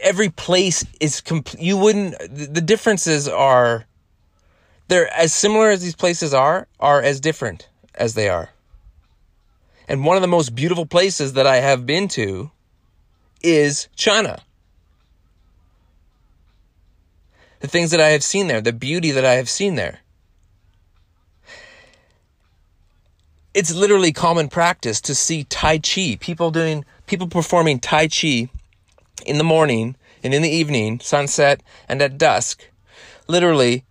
every 0.00 0.30
place 0.30 0.82
is 0.98 1.20
complete. 1.20 1.62
You 1.62 1.76
wouldn't, 1.76 2.14
the 2.54 2.62
differences 2.62 3.28
are, 3.28 3.84
they're 4.88 5.12
as 5.14 5.32
similar 5.32 5.70
as 5.70 5.82
these 5.82 5.94
places 5.94 6.34
are, 6.34 6.66
are 6.80 7.00
as 7.00 7.20
different 7.20 7.68
as 7.94 8.14
they 8.14 8.28
are. 8.28 8.50
And 9.86 10.04
one 10.04 10.16
of 10.16 10.22
the 10.22 10.28
most 10.28 10.54
beautiful 10.54 10.86
places 10.86 11.34
that 11.34 11.46
I 11.46 11.56
have 11.56 11.86
been 11.86 12.08
to 12.08 12.50
is 13.42 13.88
China. 13.96 14.42
The 17.60 17.68
things 17.68 17.90
that 17.90 18.00
I 18.00 18.08
have 18.08 18.22
seen 18.22 18.48
there, 18.48 18.60
the 18.60 18.72
beauty 18.72 19.10
that 19.10 19.24
I 19.24 19.34
have 19.34 19.48
seen 19.48 19.74
there. 19.74 20.00
It's 23.54 23.74
literally 23.74 24.12
common 24.12 24.48
practice 24.48 25.00
to 25.02 25.14
see 25.14 25.44
Tai 25.44 25.78
Chi, 25.78 26.16
people 26.20 26.50
doing, 26.50 26.84
people 27.06 27.26
performing 27.26 27.80
Tai 27.80 28.08
Chi 28.08 28.50
in 29.26 29.38
the 29.38 29.44
morning 29.44 29.96
and 30.22 30.32
in 30.32 30.42
the 30.42 30.50
evening, 30.50 31.00
sunset 31.00 31.62
and 31.88 32.00
at 32.00 32.18
dusk. 32.18 32.68
Literally, 33.26 33.84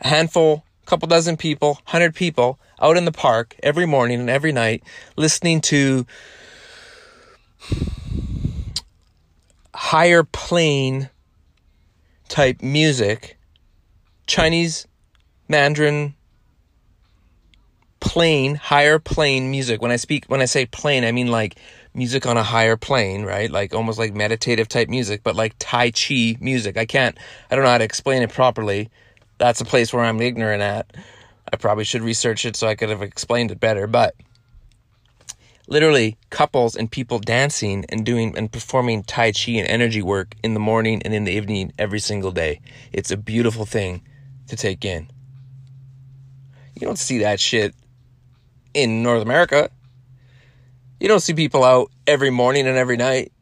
a 0.00 0.08
handful, 0.08 0.64
couple 0.86 1.08
dozen 1.08 1.36
people, 1.36 1.78
hundred 1.84 2.14
people 2.14 2.58
out 2.80 2.96
in 2.96 3.04
the 3.04 3.12
park 3.12 3.56
every 3.62 3.86
morning 3.86 4.20
and 4.20 4.30
every 4.30 4.52
night 4.52 4.82
listening 5.16 5.60
to 5.60 6.06
higher 9.74 10.22
plane 10.24 11.10
type 12.28 12.62
music, 12.62 13.38
Chinese, 14.26 14.86
Mandarin, 15.48 16.14
plane, 18.00 18.54
higher 18.54 18.98
plane 18.98 19.50
music. 19.50 19.80
When 19.82 19.90
I 19.90 19.96
speak, 19.96 20.26
when 20.26 20.40
I 20.40 20.44
say 20.44 20.66
plane, 20.66 21.04
I 21.04 21.12
mean 21.12 21.28
like 21.28 21.56
music 21.94 22.26
on 22.26 22.36
a 22.36 22.42
higher 22.42 22.76
plane, 22.76 23.24
right? 23.24 23.50
Like 23.50 23.74
almost 23.74 23.98
like 23.98 24.14
meditative 24.14 24.68
type 24.68 24.88
music, 24.88 25.22
but 25.22 25.36
like 25.36 25.54
Tai 25.58 25.90
Chi 25.90 26.36
music. 26.40 26.76
I 26.76 26.86
can't, 26.86 27.16
I 27.50 27.56
don't 27.56 27.64
know 27.64 27.70
how 27.70 27.78
to 27.78 27.84
explain 27.84 28.22
it 28.22 28.32
properly. 28.32 28.90
That's 29.38 29.60
a 29.60 29.64
place 29.64 29.92
where 29.92 30.04
I'm 30.04 30.20
ignorant 30.20 30.62
at. 30.62 30.94
I 31.52 31.56
probably 31.56 31.84
should 31.84 32.02
research 32.02 32.44
it 32.44 32.56
so 32.56 32.66
I 32.66 32.74
could 32.74 32.90
have 32.90 33.02
explained 33.02 33.50
it 33.50 33.60
better, 33.60 33.86
but 33.86 34.14
literally 35.68 36.16
couples 36.30 36.74
and 36.74 36.90
people 36.90 37.18
dancing 37.18 37.84
and 37.88 38.04
doing 38.04 38.36
and 38.36 38.50
performing 38.50 39.02
Tai 39.02 39.32
Chi 39.32 39.52
and 39.52 39.68
energy 39.68 40.02
work 40.02 40.34
in 40.42 40.54
the 40.54 40.60
morning 40.60 41.02
and 41.04 41.14
in 41.14 41.24
the 41.24 41.32
evening 41.32 41.72
every 41.78 42.00
single 42.00 42.32
day. 42.32 42.60
It's 42.92 43.10
a 43.10 43.16
beautiful 43.16 43.64
thing 43.64 44.02
to 44.48 44.56
take 44.56 44.84
in. 44.84 45.08
You 46.74 46.86
don't 46.86 46.98
see 46.98 47.18
that 47.18 47.38
shit 47.40 47.74
in 48.74 49.02
North 49.02 49.22
America. 49.22 49.70
You 51.00 51.08
don't 51.08 51.20
see 51.20 51.34
people 51.34 51.64
out 51.64 51.90
every 52.06 52.30
morning 52.30 52.66
and 52.66 52.76
every 52.76 52.96
night. 52.96 53.32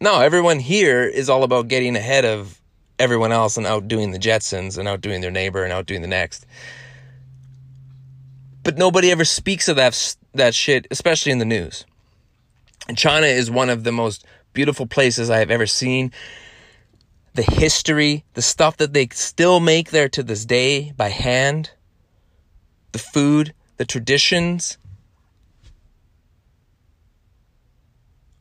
No, 0.00 0.20
everyone 0.20 0.58
here 0.58 1.02
is 1.02 1.28
all 1.28 1.42
about 1.42 1.68
getting 1.68 1.96
ahead 1.96 2.24
of 2.24 2.61
everyone 2.98 3.32
else 3.32 3.56
and 3.56 3.66
outdoing 3.66 4.12
the 4.12 4.18
Jetsons 4.18 4.78
and 4.78 4.88
outdoing 4.88 5.20
their 5.20 5.30
neighbor 5.30 5.64
and 5.64 5.72
outdoing 5.72 6.02
the 6.02 6.08
next. 6.08 6.46
But 8.62 8.78
nobody 8.78 9.10
ever 9.10 9.24
speaks 9.24 9.68
of 9.68 9.76
that 9.76 10.16
that 10.34 10.54
shit, 10.54 10.86
especially 10.90 11.32
in 11.32 11.38
the 11.38 11.44
news. 11.44 11.84
And 12.88 12.96
China 12.96 13.26
is 13.26 13.50
one 13.50 13.70
of 13.70 13.84
the 13.84 13.92
most 13.92 14.24
beautiful 14.52 14.86
places 14.86 15.30
I 15.30 15.38
have 15.38 15.50
ever 15.50 15.66
seen. 15.66 16.12
The 17.34 17.42
history, 17.42 18.24
the 18.34 18.42
stuff 18.42 18.76
that 18.78 18.92
they 18.92 19.08
still 19.12 19.60
make 19.60 19.90
there 19.90 20.08
to 20.10 20.22
this 20.22 20.44
day 20.44 20.92
by 20.96 21.08
hand, 21.08 21.70
the 22.92 22.98
food, 22.98 23.54
the 23.78 23.84
traditions 23.84 24.78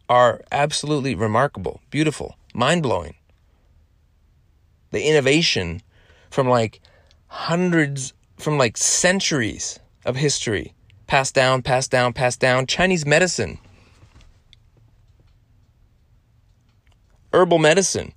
are 0.09 0.41
absolutely 0.51 1.15
remarkable, 1.15 1.81
beautiful, 1.89 2.35
mind 2.53 2.83
blowing. 2.83 3.15
The 4.91 5.03
innovation 5.07 5.81
from 6.29 6.47
like 6.47 6.81
hundreds, 7.27 8.13
from 8.37 8.57
like 8.57 8.77
centuries 8.77 9.79
of 10.05 10.15
history. 10.15 10.73
Passed 11.07 11.33
down, 11.33 11.61
passed 11.61 11.91
down, 11.91 12.13
passed 12.13 12.39
down. 12.39 12.67
Chinese 12.67 13.05
medicine. 13.05 13.57
Herbal 17.33 17.59
medicine. 17.59 18.13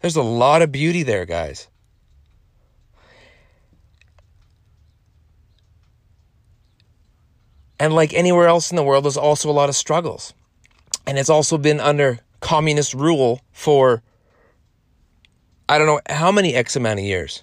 There's 0.00 0.16
a 0.16 0.22
lot 0.22 0.62
of 0.62 0.70
beauty 0.70 1.02
there, 1.02 1.26
guys. 1.26 1.68
And 7.78 7.94
like 7.94 8.14
anywhere 8.14 8.46
else 8.46 8.70
in 8.70 8.76
the 8.76 8.82
world, 8.82 9.04
there's 9.04 9.16
also 9.16 9.50
a 9.50 9.52
lot 9.52 9.68
of 9.68 9.76
struggles. 9.76 10.32
And 11.06 11.18
it's 11.18 11.28
also 11.28 11.58
been 11.58 11.80
under 11.80 12.20
communist 12.40 12.94
rule 12.94 13.40
for, 13.52 14.02
I 15.68 15.78
don't 15.78 15.86
know 15.86 16.00
how 16.08 16.30
many 16.30 16.54
X 16.54 16.76
amount 16.76 17.00
of 17.00 17.04
years. 17.04 17.42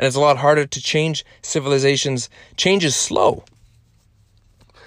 and 0.00 0.06
it's 0.06 0.16
a 0.16 0.20
lot 0.20 0.38
harder 0.38 0.64
to 0.64 0.80
change 0.80 1.26
civilizations. 1.42 2.30
Change 2.56 2.86
is 2.86 2.96
slow. 2.96 3.44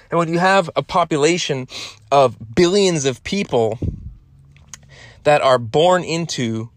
And 0.09 0.17
when 0.17 0.27
you 0.27 0.39
have 0.39 0.71
a 0.75 0.81
population 0.81 1.67
of 2.11 2.55
billions 2.55 3.05
of 3.05 3.23
people 3.23 3.77
that 5.21 5.43
are 5.43 5.59
born 5.59 6.03
into 6.03 6.71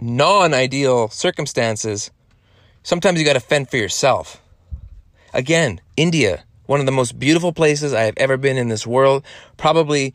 non 0.00 0.54
ideal 0.54 1.10
circumstances, 1.10 2.10
sometimes 2.82 3.18
you 3.18 3.26
got 3.26 3.34
to 3.34 3.40
fend 3.40 3.68
for 3.68 3.76
yourself. 3.76 4.40
Again, 5.32 5.80
India, 5.96 6.44
one 6.66 6.80
of 6.80 6.86
the 6.86 6.92
most 6.92 7.18
beautiful 7.18 7.52
places 7.52 7.92
I 7.92 8.02
have 8.02 8.14
ever 8.16 8.36
been 8.36 8.56
in 8.56 8.68
this 8.68 8.86
world. 8.86 9.24
Probably 9.56 10.14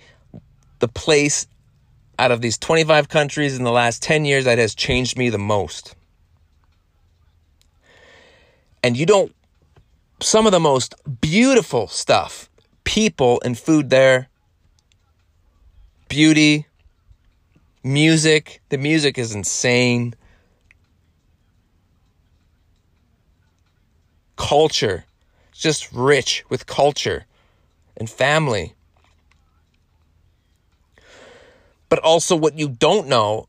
the 0.80 0.88
place 0.88 1.48
out 2.18 2.32
of 2.32 2.42
these 2.42 2.58
25 2.58 3.10
countries 3.10 3.58
in 3.58 3.64
the 3.64 3.72
last 3.72 4.02
10 4.04 4.26
years 4.26 4.46
that 4.46 4.58
has 4.58 4.76
changed 4.76 5.18
me 5.18 5.30
the 5.30 5.38
most. 5.38 5.96
And 8.84 8.96
you 8.96 9.06
don't, 9.06 9.36
some 10.22 10.46
of 10.46 10.52
the 10.52 10.60
most 10.60 10.96
beautiful 11.22 11.88
stuff, 11.88 12.50
people 12.84 13.42
and 13.44 13.58
food 13.58 13.90
there, 13.90 14.30
beauty, 16.08 16.68
music. 17.84 18.62
The 18.70 18.78
music 18.78 19.18
is 19.18 19.34
insane. 19.34 20.16
Culture. 24.36 25.05
Just 25.58 25.92
rich 25.92 26.44
with 26.50 26.66
culture 26.66 27.26
and 27.98 28.10
family. 28.10 28.74
But 31.90 32.00
also, 32.00 32.36
what 32.36 32.58
you 32.58 32.68
don't 32.68 33.08
know 33.08 33.48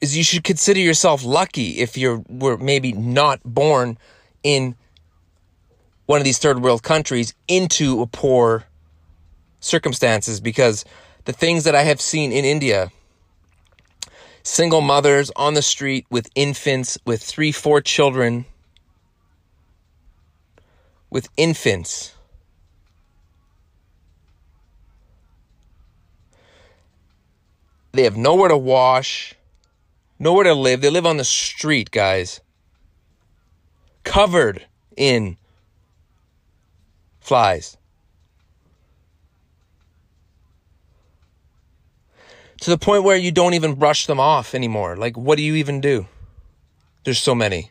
is 0.00 0.16
you 0.16 0.24
should 0.24 0.44
consider 0.44 0.80
yourself 0.80 1.24
lucky 1.24 1.78
if 1.78 1.96
you 1.96 2.24
were 2.28 2.56
maybe 2.56 2.92
not 2.92 3.40
born 3.44 3.98
in 4.42 4.74
one 6.06 6.20
of 6.20 6.24
these 6.24 6.38
third 6.38 6.62
world 6.62 6.82
countries 6.82 7.34
into 7.48 8.02
a 8.02 8.06
poor 8.06 8.64
circumstances 9.60 10.40
because 10.40 10.84
the 11.24 11.32
things 11.32 11.64
that 11.64 11.74
I 11.74 11.82
have 11.82 12.00
seen 12.00 12.32
in 12.32 12.44
India 12.44 12.90
single 14.42 14.80
mothers 14.80 15.30
on 15.34 15.54
the 15.54 15.62
street 15.62 16.06
with 16.08 16.30
infants, 16.36 16.96
with 17.04 17.20
three, 17.20 17.50
four 17.50 17.80
children, 17.80 18.44
with 21.10 21.28
infants. 21.36 22.14
They 27.92 28.02
have 28.02 28.16
nowhere 28.16 28.48
to 28.48 28.56
wash, 28.58 29.34
nowhere 30.18 30.44
to 30.44 30.54
live. 30.54 30.82
They 30.82 30.90
live 30.90 31.06
on 31.06 31.16
the 31.16 31.24
street, 31.24 31.90
guys. 31.90 32.40
Covered 34.04 34.66
in 34.96 35.38
flies. 37.20 37.76
to 42.60 42.70
the 42.70 42.78
point 42.78 43.04
where 43.04 43.16
you 43.16 43.30
don't 43.30 43.54
even 43.54 43.74
brush 43.74 44.06
them 44.06 44.18
off 44.18 44.54
anymore. 44.54 44.96
Like, 44.96 45.16
what 45.16 45.36
do 45.36 45.44
you 45.44 45.54
even 45.54 45.80
do? 45.80 46.06
There's 47.04 47.18
so 47.18 47.34
many. 47.34 47.70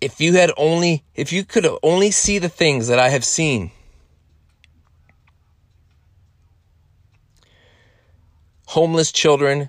If 0.00 0.20
you 0.20 0.34
had 0.34 0.50
only, 0.56 1.04
if 1.14 1.32
you 1.32 1.44
could 1.44 1.66
only 1.82 2.10
see 2.10 2.38
the 2.38 2.48
things 2.48 2.88
that 2.88 2.98
I 2.98 3.10
have 3.10 3.24
seen, 3.24 3.70
homeless 8.66 9.12
children, 9.12 9.68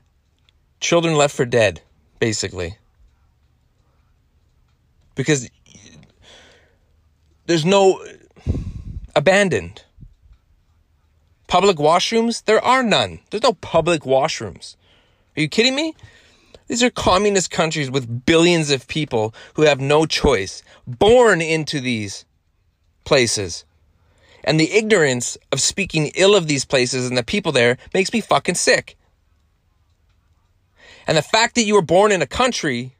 children 0.79 1.15
left 1.15 1.35
for 1.35 1.45
dead, 1.45 1.81
basically. 2.19 2.77
Because 5.15 5.49
there's 7.45 7.65
no 7.65 8.05
abandoned. 9.15 9.83
Public 11.47 11.77
washrooms? 11.77 12.45
There 12.45 12.63
are 12.63 12.83
none. 12.83 13.19
There's 13.29 13.43
no 13.43 13.53
public 13.53 14.03
washrooms. 14.03 14.75
Are 15.35 15.41
you 15.41 15.49
kidding 15.49 15.75
me? 15.75 15.95
These 16.71 16.83
are 16.83 16.89
communist 16.89 17.51
countries 17.51 17.91
with 17.91 18.25
billions 18.25 18.71
of 18.71 18.87
people 18.87 19.35
who 19.55 19.63
have 19.63 19.81
no 19.81 20.05
choice, 20.05 20.63
born 20.87 21.41
into 21.41 21.81
these 21.81 22.23
places. 23.03 23.65
And 24.45 24.57
the 24.57 24.71
ignorance 24.71 25.37
of 25.51 25.59
speaking 25.59 26.13
ill 26.15 26.33
of 26.33 26.47
these 26.47 26.63
places 26.63 27.09
and 27.09 27.17
the 27.17 27.23
people 27.23 27.51
there 27.51 27.77
makes 27.93 28.13
me 28.13 28.21
fucking 28.21 28.55
sick. 28.55 28.95
And 31.05 31.17
the 31.17 31.21
fact 31.21 31.55
that 31.55 31.63
you 31.63 31.73
were 31.73 31.81
born 31.81 32.13
in 32.13 32.21
a 32.21 32.25
country 32.25 32.95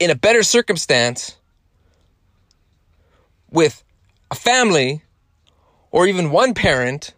in 0.00 0.10
a 0.10 0.16
better 0.16 0.42
circumstance 0.42 1.36
with 3.52 3.84
a 4.32 4.34
family 4.34 5.02
or 5.92 6.08
even 6.08 6.32
one 6.32 6.54
parent 6.54 7.14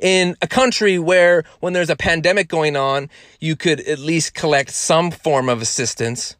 in 0.00 0.36
a 0.42 0.46
country 0.46 0.98
where 0.98 1.44
when 1.60 1.72
there's 1.72 1.90
a 1.90 1.96
pandemic 1.96 2.48
going 2.48 2.76
on, 2.76 3.08
you 3.38 3.56
could 3.56 3.80
at 3.80 3.98
least 3.98 4.34
collect 4.34 4.70
some 4.70 5.10
form 5.10 5.48
of 5.48 5.62
assistance, 5.62 6.36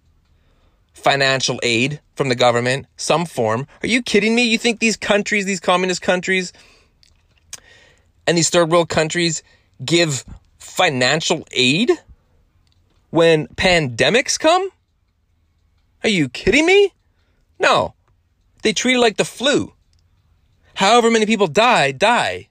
financial 0.92 1.60
aid 1.62 2.00
from 2.14 2.28
the 2.28 2.34
government, 2.34 2.86
some 2.96 3.26
form. 3.26 3.66
Are 3.82 3.88
you 3.88 4.02
kidding 4.02 4.34
me? 4.34 4.44
You 4.44 4.58
think 4.58 4.80
these 4.80 4.96
countries, 4.96 5.44
these 5.44 5.60
communist 5.60 6.02
countries, 6.02 6.52
and 8.26 8.36
these 8.36 8.50
third 8.50 8.70
world 8.70 8.88
countries 8.88 9.42
give 9.84 10.24
financial 10.58 11.46
aid 11.52 11.90
when 13.10 13.48
pandemics 13.48 14.38
come? 14.38 14.70
Are 16.02 16.08
you 16.08 16.28
kidding 16.28 16.64
me? 16.64 16.92
No. 17.58 17.94
They 18.62 18.72
treat 18.72 18.96
it 18.96 19.00
like 19.00 19.16
the 19.16 19.24
flu. 19.24 19.72
However 20.74 21.10
many 21.10 21.26
people 21.26 21.46
die, 21.46 21.92
die. 21.92 22.49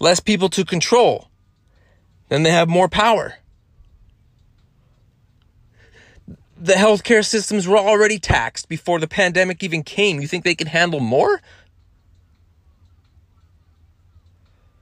Less 0.00 0.20
people 0.20 0.48
to 0.50 0.64
control. 0.64 1.28
Then 2.28 2.42
they 2.42 2.50
have 2.50 2.68
more 2.68 2.88
power. 2.88 3.36
The 6.60 6.74
healthcare 6.74 7.24
systems 7.24 7.66
were 7.66 7.78
already 7.78 8.18
taxed 8.18 8.68
before 8.68 8.98
the 8.98 9.08
pandemic 9.08 9.62
even 9.62 9.82
came. 9.82 10.20
You 10.20 10.26
think 10.26 10.44
they 10.44 10.54
can 10.54 10.66
handle 10.66 11.00
more? 11.00 11.40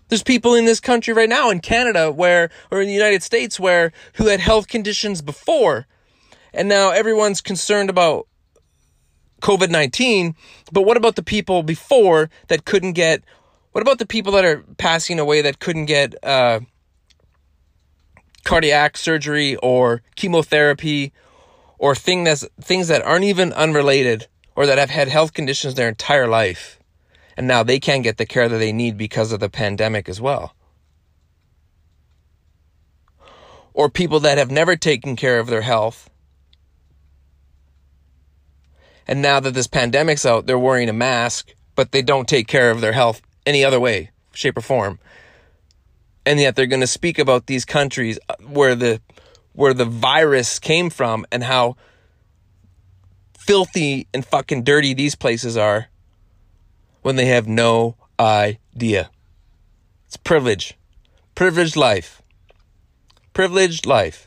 There's 0.08 0.22
people 0.22 0.54
in 0.54 0.64
this 0.64 0.80
country 0.80 1.12
right 1.12 1.28
now 1.28 1.50
in 1.50 1.60
Canada 1.60 2.12
where 2.12 2.50
or 2.70 2.80
in 2.80 2.86
the 2.86 2.94
United 2.94 3.22
States 3.22 3.58
where 3.58 3.92
who 4.14 4.26
had 4.26 4.40
health 4.40 4.68
conditions 4.68 5.20
before 5.20 5.86
and 6.54 6.68
now 6.68 6.90
everyone's 6.90 7.40
concerned 7.40 7.90
about 7.90 8.26
COVID 9.42 9.68
19, 9.68 10.34
but 10.72 10.82
what 10.82 10.96
about 10.96 11.16
the 11.16 11.22
people 11.22 11.62
before 11.62 12.30
that 12.48 12.64
couldn't 12.64 12.92
get? 12.92 13.22
What 13.76 13.82
about 13.82 13.98
the 13.98 14.06
people 14.06 14.32
that 14.32 14.44
are 14.46 14.64
passing 14.78 15.18
away 15.18 15.42
that 15.42 15.58
couldn't 15.58 15.84
get 15.84 16.14
uh, 16.24 16.60
cardiac 18.42 18.96
surgery 18.96 19.54
or 19.56 20.00
chemotherapy 20.14 21.12
or 21.78 21.94
thing 21.94 22.24
that's, 22.24 22.42
things 22.58 22.88
that 22.88 23.02
aren't 23.02 23.26
even 23.26 23.52
unrelated 23.52 24.28
or 24.54 24.64
that 24.64 24.78
have 24.78 24.88
had 24.88 25.08
health 25.08 25.34
conditions 25.34 25.74
their 25.74 25.90
entire 25.90 26.26
life? 26.26 26.80
And 27.36 27.46
now 27.46 27.62
they 27.62 27.78
can't 27.78 28.02
get 28.02 28.16
the 28.16 28.24
care 28.24 28.48
that 28.48 28.56
they 28.56 28.72
need 28.72 28.96
because 28.96 29.30
of 29.30 29.40
the 29.40 29.50
pandemic 29.50 30.08
as 30.08 30.22
well. 30.22 30.54
Or 33.74 33.90
people 33.90 34.20
that 34.20 34.38
have 34.38 34.50
never 34.50 34.76
taken 34.76 35.16
care 35.16 35.38
of 35.38 35.48
their 35.48 35.60
health 35.60 36.08
and 39.06 39.20
now 39.20 39.38
that 39.38 39.52
this 39.52 39.66
pandemic's 39.66 40.24
out, 40.24 40.46
they're 40.46 40.58
wearing 40.58 40.88
a 40.88 40.94
mask, 40.94 41.54
but 41.74 41.92
they 41.92 42.00
don't 42.00 42.26
take 42.26 42.48
care 42.48 42.70
of 42.70 42.80
their 42.80 42.94
health 42.94 43.20
any 43.46 43.64
other 43.64 43.80
way, 43.80 44.10
shape, 44.32 44.58
or 44.58 44.60
form. 44.60 44.98
And 46.26 46.40
yet 46.40 46.56
they're 46.56 46.66
going 46.66 46.80
to 46.80 46.86
speak 46.86 47.18
about 47.18 47.46
these 47.46 47.64
countries 47.64 48.18
uh, 48.28 48.34
where 48.44 48.74
the 48.74 49.00
where 49.52 49.72
the 49.72 49.86
virus 49.86 50.58
came 50.58 50.90
from 50.90 51.24
and 51.32 51.42
how 51.42 51.76
filthy 53.38 54.06
and 54.12 54.26
fucking 54.26 54.64
dirty 54.64 54.92
these 54.92 55.14
places 55.14 55.56
are 55.56 55.88
when 57.00 57.16
they 57.16 57.26
have 57.26 57.46
no 57.46 57.96
idea. 58.20 59.08
It's 60.06 60.16
privilege. 60.16 60.76
Privileged 61.34 61.76
life. 61.76 62.20
Privileged 63.32 63.86
life. 63.86 64.25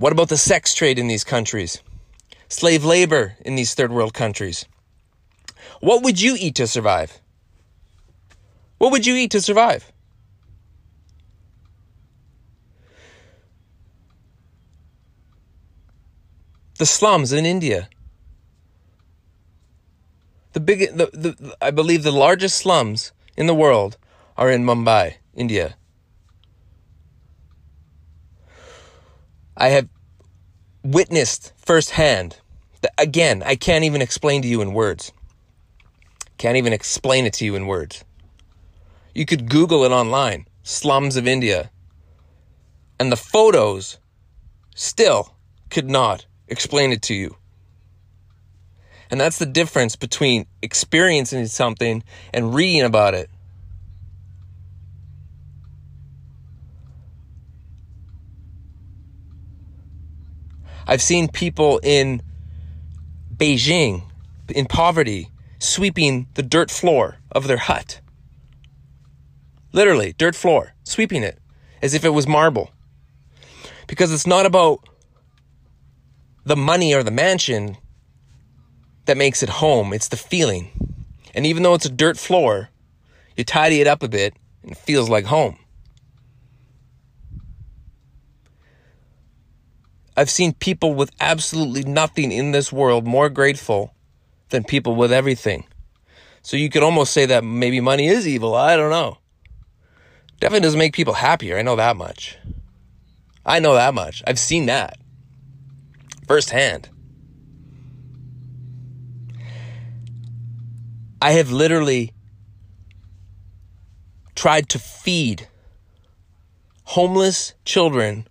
What 0.00 0.12
about 0.14 0.30
the 0.30 0.38
sex 0.38 0.72
trade 0.72 0.98
in 0.98 1.08
these 1.08 1.24
countries? 1.24 1.82
Slave 2.48 2.86
labor 2.86 3.36
in 3.44 3.54
these 3.54 3.74
third 3.74 3.92
world 3.92 4.14
countries? 4.14 4.64
What 5.82 6.02
would 6.02 6.18
you 6.18 6.36
eat 6.40 6.54
to 6.54 6.66
survive? 6.66 7.20
What 8.78 8.92
would 8.92 9.04
you 9.04 9.14
eat 9.14 9.30
to 9.32 9.42
survive? 9.42 9.92
The 16.78 16.86
slums 16.86 17.30
in 17.34 17.44
India. 17.44 17.90
The 20.54 20.60
big, 20.60 20.96
the, 20.96 21.10
the, 21.12 21.54
I 21.60 21.70
believe 21.70 22.04
the 22.04 22.10
largest 22.10 22.56
slums 22.56 23.12
in 23.36 23.46
the 23.46 23.54
world 23.54 23.98
are 24.38 24.50
in 24.50 24.64
Mumbai, 24.64 25.16
India. 25.34 25.76
I 29.56 29.68
have 29.70 29.88
witnessed 30.82 31.52
firsthand. 31.56 32.38
That, 32.82 32.92
again, 32.98 33.42
I 33.44 33.56
can't 33.56 33.84
even 33.84 34.00
explain 34.02 34.42
to 34.42 34.48
you 34.48 34.62
in 34.62 34.72
words. 34.72 35.12
Can't 36.38 36.56
even 36.56 36.72
explain 36.72 37.26
it 37.26 37.34
to 37.34 37.44
you 37.44 37.54
in 37.54 37.66
words. 37.66 38.04
You 39.14 39.26
could 39.26 39.50
Google 39.50 39.84
it 39.84 39.90
online 39.90 40.46
slums 40.62 41.16
of 41.16 41.26
India. 41.26 41.70
And 42.98 43.10
the 43.10 43.16
photos 43.16 43.98
still 44.74 45.34
could 45.70 45.90
not 45.90 46.26
explain 46.48 46.92
it 46.92 47.02
to 47.02 47.14
you. 47.14 47.36
And 49.10 49.20
that's 49.20 49.38
the 49.38 49.46
difference 49.46 49.96
between 49.96 50.46
experiencing 50.62 51.46
something 51.46 52.04
and 52.32 52.54
reading 52.54 52.82
about 52.82 53.14
it. 53.14 53.28
I've 60.86 61.02
seen 61.02 61.28
people 61.28 61.80
in 61.82 62.22
Beijing 63.36 64.02
in 64.48 64.66
poverty 64.66 65.30
sweeping 65.58 66.26
the 66.34 66.42
dirt 66.42 66.70
floor 66.70 67.18
of 67.30 67.46
their 67.46 67.58
hut. 67.58 68.00
Literally, 69.72 70.12
dirt 70.14 70.34
floor, 70.34 70.74
sweeping 70.84 71.22
it 71.22 71.38
as 71.80 71.94
if 71.94 72.04
it 72.04 72.10
was 72.10 72.26
marble. 72.26 72.70
Because 73.86 74.12
it's 74.12 74.26
not 74.26 74.46
about 74.46 74.80
the 76.44 76.56
money 76.56 76.94
or 76.94 77.02
the 77.02 77.10
mansion 77.10 77.76
that 79.06 79.16
makes 79.16 79.42
it 79.42 79.48
home, 79.48 79.92
it's 79.92 80.08
the 80.08 80.16
feeling. 80.16 80.70
And 81.34 81.46
even 81.46 81.62
though 81.62 81.74
it's 81.74 81.86
a 81.86 81.90
dirt 81.90 82.18
floor, 82.18 82.70
you 83.36 83.44
tidy 83.44 83.80
it 83.80 83.86
up 83.86 84.02
a 84.02 84.08
bit 84.08 84.34
and 84.62 84.72
it 84.72 84.78
feels 84.78 85.08
like 85.08 85.24
home. 85.26 85.58
I've 90.20 90.28
seen 90.28 90.52
people 90.52 90.92
with 90.92 91.10
absolutely 91.18 91.82
nothing 91.82 92.30
in 92.30 92.52
this 92.52 92.70
world 92.70 93.06
more 93.06 93.30
grateful 93.30 93.94
than 94.50 94.64
people 94.64 94.94
with 94.94 95.14
everything. 95.14 95.64
So 96.42 96.58
you 96.58 96.68
could 96.68 96.82
almost 96.82 97.14
say 97.14 97.24
that 97.24 97.42
maybe 97.42 97.80
money 97.80 98.06
is 98.06 98.28
evil. 98.28 98.54
I 98.54 98.76
don't 98.76 98.90
know. 98.90 99.16
Definitely 100.38 100.64
doesn't 100.64 100.78
make 100.78 100.92
people 100.92 101.14
happier. 101.14 101.56
I 101.56 101.62
know 101.62 101.76
that 101.76 101.96
much. 101.96 102.36
I 103.46 103.60
know 103.60 103.72
that 103.72 103.94
much. 103.94 104.22
I've 104.26 104.38
seen 104.38 104.66
that 104.66 104.98
firsthand. 106.28 106.90
I 111.22 111.30
have 111.30 111.50
literally 111.50 112.12
tried 114.34 114.68
to 114.68 114.78
feed 114.78 115.48
homeless 116.84 117.54
children, 117.64 118.28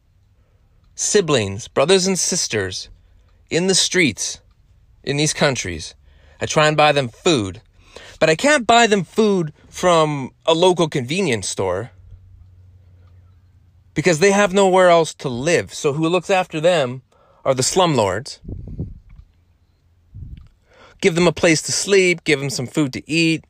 siblings, 0.99 1.69
brothers 1.69 2.07
and 2.07 2.19
sisters 2.19 2.89
in 3.49 3.67
the 3.67 3.75
streets 3.75 4.41
in 5.01 5.15
these 5.15 5.33
countries. 5.33 5.95
I 6.41 6.45
try 6.45 6.67
and 6.67 6.75
buy 6.75 6.91
them 6.91 7.07
food, 7.07 7.62
but 8.19 8.29
I 8.29 8.35
can't 8.35 8.67
buy 8.67 8.85
them 8.85 9.05
food 9.05 9.53
from 9.69 10.31
a 10.45 10.53
local 10.53 10.89
convenience 10.89 11.47
store 11.47 11.91
because 13.93 14.19
they 14.19 14.31
have 14.31 14.53
nowhere 14.53 14.89
else 14.89 15.13
to 15.15 15.29
live. 15.29 15.73
So 15.73 15.93
who 15.93 16.07
looks 16.09 16.29
after 16.29 16.59
them 16.59 17.01
are 17.45 17.53
the 17.53 17.63
slumlords. 17.63 18.39
Give 20.99 21.15
them 21.15 21.27
a 21.27 21.31
place 21.31 21.62
to 21.62 21.71
sleep, 21.71 22.25
give 22.25 22.41
them 22.41 22.49
some 22.49 22.67
food 22.67 22.91
to 22.91 23.09
eat, 23.09 23.45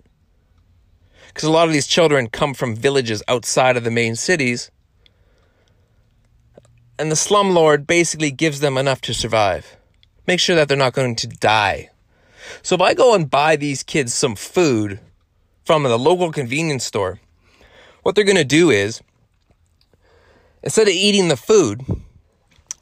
because 1.29 1.45
a 1.45 1.51
lot 1.51 1.67
of 1.67 1.73
these 1.73 1.87
children 1.87 2.29
come 2.29 2.53
from 2.53 2.75
villages 2.75 3.23
outside 3.27 3.75
of 3.75 3.83
the 3.83 3.91
main 3.91 4.15
cities. 4.15 4.69
And 6.99 7.09
the 7.09 7.15
slumlord 7.15 7.87
basically 7.87 8.29
gives 8.29 8.59
them 8.59 8.77
enough 8.77 8.99
to 9.01 9.13
survive. 9.13 9.77
Make 10.27 10.41
sure 10.41 10.57
that 10.57 10.67
they're 10.67 10.77
not 10.77 10.93
going 10.93 11.15
to 11.15 11.27
die. 11.27 11.91
So 12.61 12.75
if 12.75 12.81
I 12.81 12.93
go 12.93 13.15
and 13.15 13.29
buy 13.29 13.55
these 13.55 13.83
kids 13.83 14.13
some 14.13 14.35
food 14.35 14.99
from 15.63 15.83
the 15.83 15.97
local 15.97 16.33
convenience 16.33 16.83
store, 16.83 17.21
what 18.03 18.15
they're 18.15 18.25
going 18.25 18.35
to 18.35 18.43
do 18.43 18.69
is 18.69 19.01
instead 20.61 20.89
of 20.89 20.93
eating 20.93 21.29
the 21.29 21.37
food, 21.37 21.85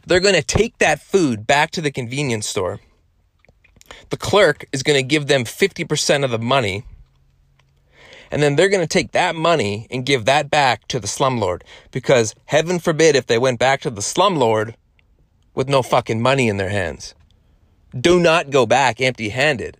they're 0.08 0.20
going 0.20 0.34
to 0.34 0.42
take 0.42 0.80
that 0.80 1.00
food 1.00 1.46
back 1.46 1.70
to 1.72 1.82
the 1.82 1.92
convenience 1.92 2.48
store. 2.48 2.80
The 4.10 4.18
clerk 4.18 4.66
is 4.72 4.82
going 4.82 4.98
to 4.98 5.04
give 5.04 5.28
them 5.28 5.44
50% 5.44 6.24
of 6.24 6.32
the 6.32 6.40
money 6.40 6.84
and 8.32 8.42
then 8.42 8.56
they're 8.56 8.70
going 8.70 8.82
to 8.82 8.88
take 8.88 9.12
that 9.12 9.36
money 9.36 9.88
and 9.90 10.06
give 10.06 10.26
that 10.26 10.50
back 10.50 10.88
to 10.90 11.00
the 11.00 11.08
slumlord. 11.08 11.62
Because 11.92 12.36
heaven 12.46 12.80
forbid 12.80 13.16
if 13.16 13.28
they 13.28 13.38
went 13.38 13.60
back 13.60 13.82
to 13.82 13.90
the 13.90 14.02
slumlord 14.02 14.76
with 15.54 15.70
no 15.70 15.82
fucking 15.82 16.22
money 16.22 16.48
in 16.48 16.58
their 16.58 16.70
hands. 16.70 17.16
Do 18.00 18.20
not 18.20 18.50
go 18.50 18.66
back 18.66 19.02
empty 19.02 19.30
handed. 19.30 19.78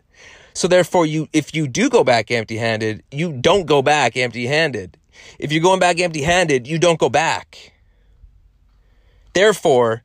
So 0.54 0.68
therefore, 0.68 1.06
you, 1.06 1.28
if 1.34 1.54
you 1.54 1.68
do 1.68 1.90
go 1.90 2.04
back 2.04 2.32
empty 2.32 2.58
handed, 2.58 3.04
you 3.12 3.32
don't 3.32 3.68
go 3.68 3.82
back 3.82 4.18
empty 4.18 4.48
handed. 4.48 4.98
If 5.38 5.52
you're 5.52 5.62
going 5.62 5.80
back 5.80 6.00
empty 6.00 6.24
handed, 6.24 6.66
you 6.68 6.80
don't 6.80 7.00
go 7.00 7.10
back. 7.10 7.74
Therefore, 9.34 10.04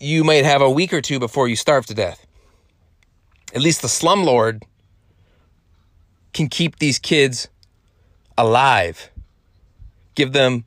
you 0.00 0.22
might 0.22 0.44
have 0.44 0.60
a 0.60 0.68
week 0.68 0.92
or 0.92 1.00
two 1.00 1.18
before 1.18 1.48
you 1.48 1.56
starve 1.56 1.86
to 1.86 1.94
death. 1.94 2.26
At 3.54 3.62
least 3.62 3.80
the 3.80 3.88
slumlord 3.88 4.62
can 6.34 6.48
keep 6.48 6.78
these 6.78 6.98
kids 6.98 7.48
alive. 8.36 9.10
Give 10.14 10.32
them 10.32 10.64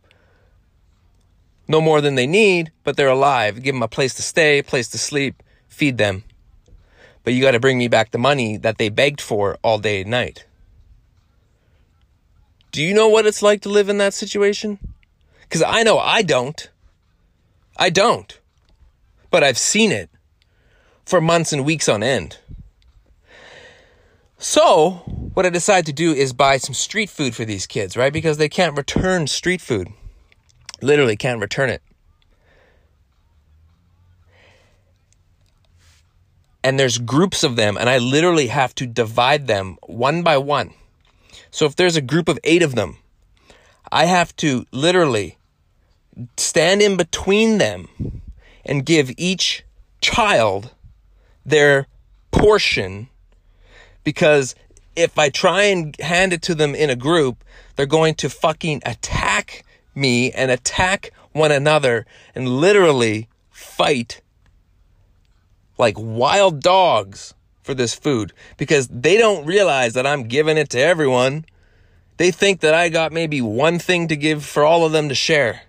no 1.67 1.81
more 1.81 2.01
than 2.01 2.15
they 2.15 2.27
need, 2.27 2.71
but 2.83 2.97
they're 2.97 3.09
alive. 3.09 3.61
Give 3.61 3.75
them 3.75 3.83
a 3.83 3.87
place 3.87 4.13
to 4.15 4.21
stay, 4.21 4.61
place 4.61 4.87
to 4.89 4.97
sleep, 4.97 5.43
feed 5.67 5.97
them. 5.97 6.23
But 7.23 7.33
you 7.33 7.41
got 7.41 7.51
to 7.51 7.59
bring 7.59 7.77
me 7.77 7.89
back 7.89 8.11
the 8.11 8.17
money 8.17 8.57
that 8.57 8.77
they 8.77 8.89
begged 8.89 9.19
for 9.19 9.57
all 9.61 9.77
day 9.77 10.01
and 10.01 10.11
night. 10.11 10.45
Do 12.71 12.81
you 12.81 12.93
know 12.93 13.09
what 13.09 13.25
it's 13.25 13.41
like 13.41 13.61
to 13.63 13.69
live 13.69 13.89
in 13.89 13.97
that 13.97 14.13
situation? 14.13 14.79
Because 15.41 15.61
I 15.61 15.83
know 15.83 15.99
I 15.99 16.21
don't. 16.21 16.69
I 17.75 17.89
don't. 17.89 18.39
But 19.29 19.43
I've 19.43 19.57
seen 19.57 19.91
it 19.91 20.09
for 21.05 21.19
months 21.19 21.51
and 21.51 21.65
weeks 21.65 21.89
on 21.89 22.03
end. 22.03 22.37
So, 24.39 24.91
what 25.33 25.47
I 25.47 25.49
decided 25.49 25.87
to 25.87 25.93
do 25.93 26.13
is 26.13 26.31
buy 26.31 26.57
some 26.57 26.75
street 26.75 27.09
food 27.09 27.35
for 27.35 27.43
these 27.43 27.65
kids, 27.65 27.97
right? 27.97 28.13
Because 28.13 28.37
they 28.37 28.49
can't 28.49 28.77
return 28.77 29.25
street 29.25 29.61
food. 29.61 29.87
Literally 30.79 31.15
can't 31.15 31.41
return 31.41 31.71
it. 31.71 31.81
And 36.63 36.79
there's 36.79 36.99
groups 36.99 37.43
of 37.43 37.55
them, 37.55 37.77
and 37.77 37.89
I 37.89 37.97
literally 37.97 38.47
have 38.47 38.75
to 38.75 38.85
divide 38.85 39.47
them 39.47 39.77
one 39.87 40.21
by 40.21 40.37
one. 40.37 40.73
So 41.49 41.65
if 41.65 41.75
there's 41.75 41.95
a 41.95 42.01
group 42.01 42.29
of 42.29 42.37
eight 42.43 42.61
of 42.61 42.75
them, 42.75 42.97
I 43.91 44.05
have 44.05 44.35
to 44.37 44.65
literally 44.71 45.37
stand 46.35 46.81
in 46.81 46.95
between 46.95 47.57
them 47.57 48.21
and 48.65 48.85
give 48.85 49.11
each 49.17 49.63
child 49.99 50.73
their 51.45 51.87
portion 52.31 53.09
because 54.07 54.55
if 54.95 55.19
I 55.19 55.27
try 55.27 55.63
and 55.63 55.93
hand 55.99 56.31
it 56.31 56.41
to 56.43 56.55
them 56.55 56.73
in 56.73 56.89
a 56.89 56.95
group, 56.95 57.43
they're 57.75 57.85
going 57.85 58.15
to 58.15 58.29
fucking 58.29 58.81
attack 58.85 59.65
me 59.93 60.31
and 60.31 60.49
attack 60.49 61.11
one 61.33 61.51
another 61.51 62.05
and 62.33 62.47
literally 62.47 63.27
fight 63.49 64.21
like 65.77 65.95
wild 65.99 66.61
dogs 66.61 67.33
for 67.63 67.73
this 67.73 67.93
food 67.93 68.31
because 68.55 68.87
they 68.87 69.17
don't 69.17 69.45
realize 69.45 69.93
that 69.95 70.07
I'm 70.07 70.23
giving 70.23 70.55
it 70.55 70.69
to 70.69 70.79
everyone. 70.79 71.43
They 72.15 72.31
think 72.31 72.61
that 72.61 72.73
I 72.73 72.87
got 72.87 73.11
maybe 73.11 73.41
one 73.41 73.79
thing 73.79 74.07
to 74.07 74.15
give 74.15 74.45
for 74.45 74.63
all 74.63 74.85
of 74.85 74.93
them 74.93 75.09
to 75.09 75.15
share. 75.15 75.63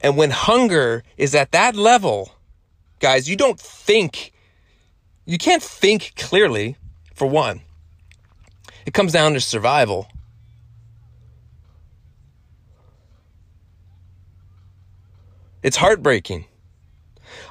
And 0.00 0.16
when 0.16 0.30
hunger 0.30 1.04
is 1.16 1.32
at 1.36 1.52
that 1.52 1.76
level, 1.76 2.32
guys, 2.98 3.30
you 3.30 3.36
don't 3.36 3.60
think, 3.60 4.32
you 5.26 5.38
can't 5.38 5.62
think 5.62 6.14
clearly 6.16 6.76
for 7.18 7.26
one. 7.26 7.60
It 8.86 8.94
comes 8.94 9.12
down 9.12 9.34
to 9.34 9.40
survival. 9.40 10.08
It's 15.62 15.76
heartbreaking. 15.76 16.46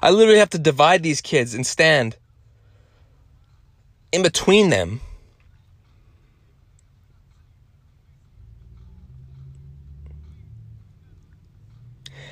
I 0.01 0.09
literally 0.09 0.39
have 0.39 0.49
to 0.51 0.57
divide 0.57 1.03
these 1.03 1.21
kids 1.21 1.53
and 1.53 1.67
stand 1.67 2.15
in 4.11 4.23
between 4.23 4.69
them. 4.69 5.01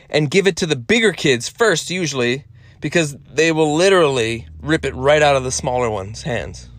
And 0.09 0.31
give 0.31 0.47
it 0.47 0.55
to 0.57 0.65
the 0.65 0.77
bigger 0.77 1.11
kids 1.11 1.49
first, 1.49 1.89
usually, 1.89 2.45
because 2.79 3.17
they 3.17 3.51
will 3.51 3.75
literally 3.75 4.47
rip 4.61 4.85
it 4.85 4.95
right 4.95 5.21
out 5.21 5.35
of 5.35 5.43
the 5.43 5.51
smaller 5.51 5.89
ones' 5.89 6.21
hands. 6.21 6.69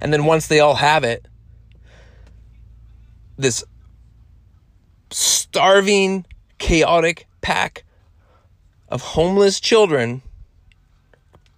And 0.00 0.12
then 0.12 0.24
once 0.24 0.46
they 0.46 0.60
all 0.60 0.76
have 0.76 1.04
it, 1.04 1.26
this 3.36 3.64
starving, 5.10 6.24
chaotic 6.58 7.26
pack 7.40 7.84
of 8.88 9.02
homeless 9.02 9.60
children 9.60 10.22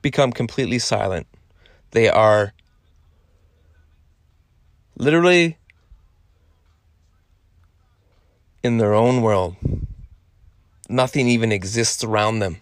become 0.00 0.32
completely 0.32 0.78
silent. 0.78 1.26
They 1.92 2.08
are 2.08 2.52
literally 4.96 5.58
in 8.62 8.78
their 8.78 8.94
own 8.94 9.22
world. 9.22 9.56
Nothing 10.88 11.28
even 11.28 11.52
exists 11.52 12.04
around 12.04 12.40
them 12.40 12.58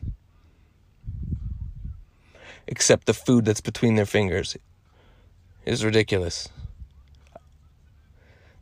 except 2.67 3.07
the 3.07 3.15
food 3.15 3.45
that's 3.45 3.61
between 3.61 3.97
their 3.97 4.07
fingers 4.07 4.57
is 5.71 5.85
ridiculous. 5.85 6.49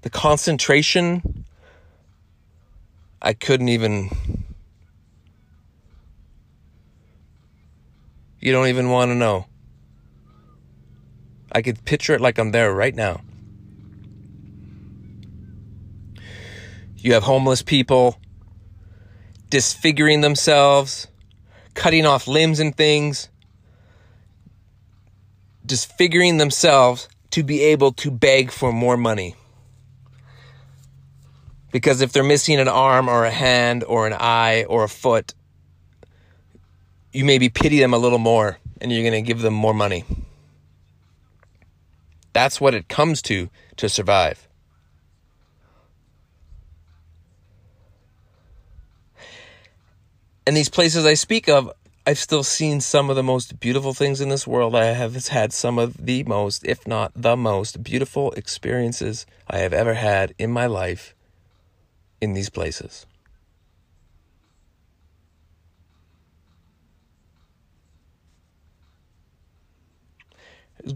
The 0.03 0.11
concentration, 0.11 1.47
I 3.23 3.33
couldn't 3.33 3.71
even. 3.71 4.11
You 8.41 8.53
don't 8.53 8.67
even 8.67 8.91
want 8.91 9.11
to 9.11 9.15
know. 9.15 9.47
I 11.51 11.63
could 11.63 11.83
picture 11.87 12.13
it 12.13 12.21
like 12.21 12.39
I'm 12.39 12.53
there 12.53 12.73
right 12.75 12.95
now. 12.95 13.23
You 16.99 17.15
have 17.15 17.23
homeless 17.23 17.63
people 17.63 18.21
disfiguring 19.49 20.21
themselves, 20.21 21.09
cutting 21.73 22.05
off 22.05 22.29
limbs 22.29 22.61
and 22.61 22.77
things 22.77 23.31
disfiguring 25.69 26.39
themselves 26.39 27.09
to 27.31 27.45
be 27.45 27.63
able 27.63 27.93
to 27.93 28.11
beg 28.11 28.51
for 28.51 28.73
more 28.73 28.97
money. 28.97 29.37
Because 31.71 32.01
if 32.01 32.13
they're 32.13 32.25
missing 32.25 32.59
an 32.59 32.67
arm 32.67 33.09
or 33.09 33.25
a 33.25 33.31
hand 33.31 33.85
or 33.85 34.07
an 34.07 34.15
eye 34.15 34.65
or 34.65 34.85
a 34.85 34.89
foot, 34.89 35.35
you 37.13 37.25
maybe 37.25 37.49
pity 37.49 37.79
them 37.79 37.95
a 37.95 37.99
little 37.99 38.19
more 38.19 38.59
and 38.81 38.91
you're 38.91 39.03
going 39.03 39.13
to 39.13 39.27
give 39.27 39.43
them 39.43 39.55
more 39.55 39.75
money. 39.75 40.05
That's 42.33 42.61
what 42.61 42.75
it 42.75 42.89
comes 42.89 43.21
to 43.23 43.51
to 43.77 43.89
survive. 43.89 44.49
And 50.47 50.57
these 50.57 50.71
places 50.71 51.05
I 51.05 51.13
speak 51.15 51.49
of, 51.49 51.71
I've 52.09 52.19
still 52.19 52.43
seen 52.43 52.81
some 52.81 53.11
of 53.11 53.17
the 53.17 53.23
most 53.23 53.61
beautiful 53.61 53.93
things 53.93 54.23
in 54.23 54.31
this 54.31 54.47
world. 54.47 54.75
I 54.75 54.87
have 54.87 55.27
had 55.27 55.53
some 55.53 55.79
of 55.79 56.07
the 56.07 56.25
most, 56.25 56.65
if 56.65 56.87
not 56.87 57.13
the 57.15 57.37
most, 57.37 57.83
beautiful 57.83 58.33
experiences 58.33 59.27
I 59.47 59.59
have 59.59 59.75
ever 59.75 59.93
had 59.93 60.33
in 60.39 60.51
my 60.51 60.65
life 60.65 61.15
in 62.19 62.33
these 62.33 62.49
places. 62.49 63.05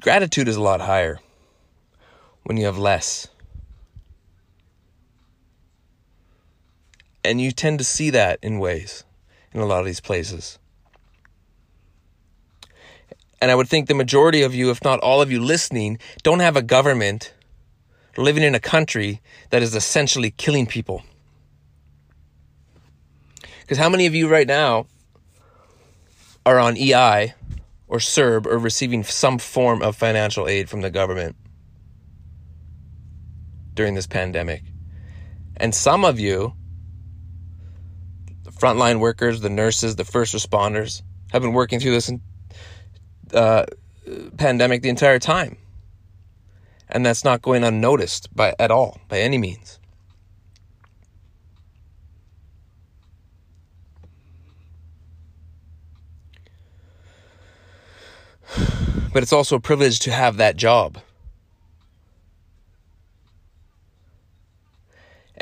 Gratitude 0.01 0.49
is 0.49 0.57
a 0.57 0.63
lot 0.63 0.81
higher 0.81 1.21
when 2.45 2.57
you 2.57 2.65
have 2.65 2.79
less. 2.79 3.29
And 7.23 7.39
you 7.39 7.53
tend 7.53 7.81
to 7.81 7.85
see 7.85 8.09
that 8.09 8.39
in 8.41 8.59
ways 8.59 9.05
in 9.53 9.61
a 9.61 9.67
lot 9.67 9.81
of 9.81 9.85
these 9.85 10.01
places. 10.01 10.59
And 13.43 13.51
I 13.51 13.57
would 13.57 13.69
think 13.69 13.89
the 13.89 13.95
majority 13.95 14.43
of 14.43 14.55
you, 14.55 14.71
if 14.71 14.85
not 14.85 15.01
all 15.01 15.21
of 15.21 15.33
you 15.33 15.43
listening, 15.43 15.99
don't 16.23 16.39
have 16.39 16.55
a 16.55 16.63
government 16.63 17.35
living 18.17 18.45
in 18.45 18.55
a 18.55 18.61
country 18.61 19.21
that 19.51 19.65
is 19.65 19.75
essentially 19.75 20.31
killing 20.31 20.65
people. 20.65 21.03
Because 23.63 23.79
how 23.79 23.89
many 23.89 24.07
of 24.07 24.15
you 24.15 24.29
right 24.29 24.47
now 24.47 24.87
are 26.47 26.61
on 26.61 26.77
EI 26.77 27.35
or 27.89 27.99
CERB 27.99 28.47
or 28.47 28.59
receiving 28.59 29.03
some 29.03 29.39
form 29.39 29.83
of 29.83 29.97
financial 29.97 30.47
aid 30.47 30.71
from 30.71 30.83
the 30.83 30.91
government 30.91 31.35
during 33.75 33.97
this 33.97 34.07
pandemic? 34.07 34.63
And 35.57 35.75
some 35.75 36.05
of 36.05 36.21
you, 36.21 36.53
the 38.45 38.53
frontline 38.53 39.01
workers, 39.01 39.41
the 39.41 39.51
nurses, 39.51 39.97
the 39.97 40.05
first 40.05 40.33
responders, 40.33 41.03
have 41.33 41.43
been 41.43 41.55
working 41.55 41.81
through 41.81 41.91
this 41.91 42.09
uh, 43.33 43.67
pandemic 44.37 44.83
the 44.83 44.89
entire 44.89 45.19
time. 45.19 45.57
And 46.89 47.07
that's 47.07 47.25
not 47.25 47.41
going 47.43 47.65
unnoticed 47.65 48.35
by 48.35 48.55
at 48.59 48.71
all, 48.71 49.01
by 49.09 49.19
any 49.21 49.39
means. 49.39 49.79
But 59.13 59.23
it's 59.23 59.33
also 59.33 59.57
a 59.57 59.61
privilege 59.61 59.99
to 60.01 60.11
have 60.11 60.39
that 60.39 60.57
job. 60.57 60.99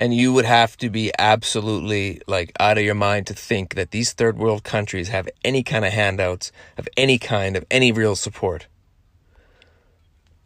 And 0.00 0.14
you 0.14 0.32
would 0.32 0.46
have 0.46 0.78
to 0.78 0.88
be 0.88 1.12
absolutely 1.18 2.22
like 2.26 2.52
out 2.58 2.78
of 2.78 2.84
your 2.84 2.94
mind 2.94 3.26
to 3.26 3.34
think 3.34 3.74
that 3.74 3.90
these 3.90 4.14
third 4.14 4.38
world 4.38 4.64
countries 4.64 5.08
have 5.08 5.28
any 5.44 5.62
kind 5.62 5.84
of 5.84 5.92
handouts, 5.92 6.50
of 6.78 6.88
any 6.96 7.18
kind, 7.18 7.54
of 7.54 7.66
any 7.70 7.92
real 7.92 8.16
support. 8.16 8.66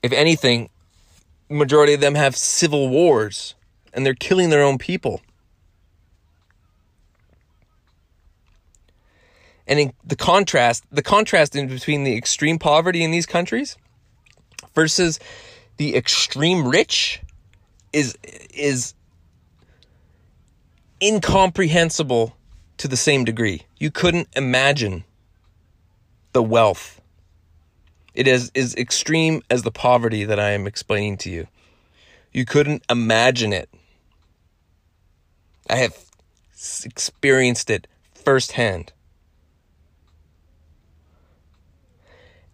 If 0.02 0.12
anything, 0.12 0.70
majority 1.48 1.94
of 1.94 2.00
them 2.00 2.16
have 2.16 2.36
civil 2.36 2.88
wars 2.88 3.54
and 3.92 4.04
they're 4.04 4.14
killing 4.14 4.50
their 4.50 4.62
own 4.62 4.76
people. 4.76 5.20
And 9.68 9.78
in 9.78 9.92
the 10.04 10.16
contrast, 10.16 10.84
the 10.90 11.02
contrast 11.02 11.54
in 11.54 11.68
between 11.68 12.02
the 12.02 12.16
extreme 12.16 12.58
poverty 12.58 13.04
in 13.04 13.12
these 13.12 13.24
countries 13.24 13.76
versus 14.74 15.20
the 15.76 15.96
extreme 15.96 16.66
rich 16.66 17.22
is 17.92 18.18
is 18.52 18.93
incomprehensible 21.04 22.34
to 22.78 22.88
the 22.88 22.96
same 22.96 23.24
degree. 23.24 23.62
You 23.78 23.90
couldn't 23.90 24.28
imagine 24.34 25.04
the 26.32 26.42
wealth. 26.42 27.00
It 28.14 28.26
is 28.26 28.50
as 28.54 28.74
extreme 28.76 29.42
as 29.50 29.62
the 29.62 29.70
poverty 29.70 30.24
that 30.24 30.40
I 30.40 30.50
am 30.50 30.66
explaining 30.66 31.18
to 31.18 31.30
you. 31.30 31.46
You 32.32 32.46
couldn't 32.46 32.84
imagine 32.88 33.52
it. 33.52 33.68
I 35.68 35.76
have 35.76 35.94
experienced 36.84 37.68
it 37.68 37.86
firsthand. 38.14 38.92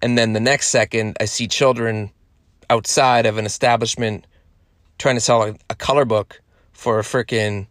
And 0.02 0.18
then 0.18 0.32
the 0.32 0.40
next 0.40 0.68
second, 0.68 1.16
I 1.20 1.26
see 1.26 1.46
children 1.46 2.10
outside 2.68 3.26
of 3.26 3.38
an 3.38 3.46
establishment 3.46 4.26
trying 4.98 5.16
to 5.16 5.20
sell 5.20 5.56
a, 5.68 5.74
color 5.74 6.04
book 6.04 6.40
for 6.72 6.98
a 6.98 7.02
freaking 7.02 7.66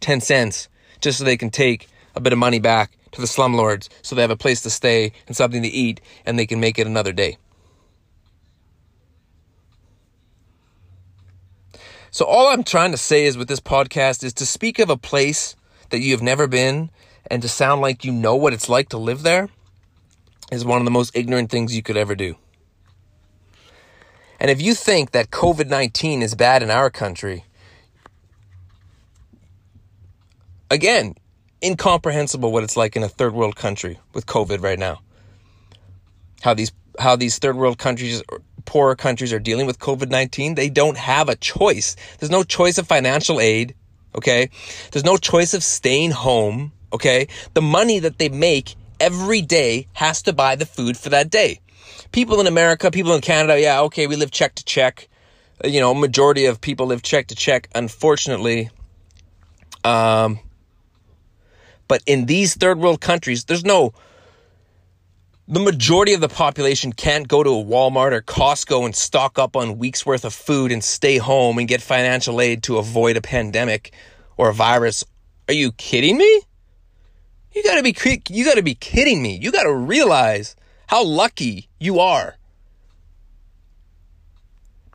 10 0.00 0.20
cents 0.20 0.68
just 1.00 1.18
so 1.18 1.24
they 1.24 1.36
can 1.36 1.50
take 1.50 1.88
a 2.14 2.20
bit 2.20 2.32
of 2.32 2.38
money 2.38 2.58
back 2.58 2.96
to 3.12 3.20
the 3.20 3.26
slumlords 3.26 3.88
so 4.02 4.14
they 4.14 4.22
have 4.22 4.30
a 4.30 4.36
place 4.36 4.62
to 4.62 4.70
stay 4.70 5.12
and 5.26 5.36
something 5.36 5.62
to 5.62 5.68
eat 5.68 6.00
and 6.26 6.38
they 6.38 6.46
can 6.46 6.60
make 6.60 6.78
it 6.78 6.86
another 6.86 7.12
day. 7.12 7.36
So, 12.12 12.24
all 12.24 12.48
I'm 12.48 12.64
trying 12.64 12.90
to 12.90 12.96
say 12.96 13.24
is 13.24 13.38
with 13.38 13.46
this 13.46 13.60
podcast 13.60 14.24
is 14.24 14.32
to 14.34 14.46
speak 14.46 14.80
of 14.80 14.90
a 14.90 14.96
place 14.96 15.54
that 15.90 16.00
you 16.00 16.10
have 16.10 16.22
never 16.22 16.48
been 16.48 16.90
and 17.30 17.40
to 17.42 17.48
sound 17.48 17.80
like 17.80 18.04
you 18.04 18.10
know 18.10 18.34
what 18.34 18.52
it's 18.52 18.68
like 18.68 18.88
to 18.88 18.98
live 18.98 19.22
there 19.22 19.48
is 20.50 20.64
one 20.64 20.78
of 20.78 20.84
the 20.84 20.90
most 20.90 21.14
ignorant 21.14 21.50
things 21.50 21.74
you 21.74 21.82
could 21.82 21.96
ever 21.96 22.16
do. 22.16 22.36
And 24.40 24.50
if 24.50 24.60
you 24.60 24.74
think 24.74 25.12
that 25.12 25.30
COVID 25.30 25.68
19 25.68 26.22
is 26.22 26.34
bad 26.34 26.62
in 26.62 26.70
our 26.70 26.90
country, 26.90 27.44
again, 30.70 31.14
incomprehensible 31.62 32.52
what 32.52 32.62
it's 32.62 32.76
like 32.76 32.96
in 32.96 33.02
a 33.02 33.08
third 33.08 33.34
world 33.34 33.56
country 33.56 33.98
with 34.14 34.26
COVID 34.26 34.62
right 34.62 34.78
now. 34.78 35.00
How 36.42 36.54
these 36.54 36.72
how 36.98 37.16
these 37.16 37.38
third 37.38 37.56
world 37.56 37.78
countries 37.78 38.22
poorer 38.64 38.94
countries 38.94 39.32
are 39.32 39.38
dealing 39.38 39.66
with 39.66 39.78
COVID-19, 39.78 40.54
they 40.54 40.68
don't 40.68 40.96
have 40.96 41.28
a 41.28 41.36
choice. 41.36 41.96
There's 42.18 42.30
no 42.30 42.42
choice 42.42 42.78
of 42.78 42.86
financial 42.86 43.40
aid, 43.40 43.74
okay? 44.14 44.50
There's 44.92 45.04
no 45.04 45.16
choice 45.16 45.54
of 45.54 45.64
staying 45.64 46.12
home, 46.12 46.72
okay? 46.92 47.28
The 47.54 47.62
money 47.62 47.98
that 47.98 48.18
they 48.18 48.28
make 48.28 48.76
every 49.00 49.42
day 49.42 49.86
has 49.94 50.22
to 50.22 50.32
buy 50.32 50.56
the 50.56 50.66
food 50.66 50.96
for 50.96 51.08
that 51.08 51.30
day. 51.30 51.60
People 52.12 52.40
in 52.40 52.46
America, 52.46 52.90
people 52.90 53.14
in 53.14 53.20
Canada, 53.20 53.60
yeah, 53.60 53.80
okay, 53.82 54.06
we 54.06 54.16
live 54.16 54.30
check 54.30 54.54
to 54.56 54.64
check. 54.64 55.08
Uh, 55.64 55.68
you 55.68 55.80
know, 55.80 55.94
majority 55.94 56.46
of 56.46 56.60
people 56.60 56.86
live 56.86 57.02
check 57.02 57.28
to 57.28 57.34
check, 57.34 57.68
unfortunately. 57.74 58.70
Um, 59.84 60.38
but 61.90 62.04
in 62.06 62.26
these 62.26 62.54
third 62.54 62.78
world 62.78 63.00
countries, 63.00 63.46
there's 63.46 63.64
no 63.64 63.92
the 65.48 65.58
majority 65.58 66.14
of 66.14 66.20
the 66.20 66.28
population 66.28 66.92
can't 66.92 67.26
go 67.26 67.42
to 67.42 67.50
a 67.50 67.64
Walmart 67.64 68.12
or 68.12 68.22
Costco 68.22 68.84
and 68.84 68.94
stock 68.94 69.40
up 69.40 69.56
on 69.56 69.76
weeks 69.76 70.06
worth 70.06 70.24
of 70.24 70.32
food 70.32 70.70
and 70.70 70.84
stay 70.84 71.18
home 71.18 71.58
and 71.58 71.66
get 71.66 71.82
financial 71.82 72.40
aid 72.40 72.62
to 72.62 72.78
avoid 72.78 73.16
a 73.16 73.20
pandemic 73.20 73.92
or 74.36 74.50
a 74.50 74.54
virus. 74.54 75.04
Are 75.48 75.52
you 75.52 75.72
kidding 75.72 76.16
me? 76.16 76.42
You 77.56 77.64
gotta 77.64 77.82
be 77.82 77.96
you 78.28 78.44
gotta 78.44 78.62
be 78.62 78.76
kidding 78.76 79.20
me. 79.20 79.40
You 79.42 79.50
gotta 79.50 79.74
realize 79.74 80.54
how 80.86 81.04
lucky 81.04 81.68
you 81.80 81.98
are 81.98 82.36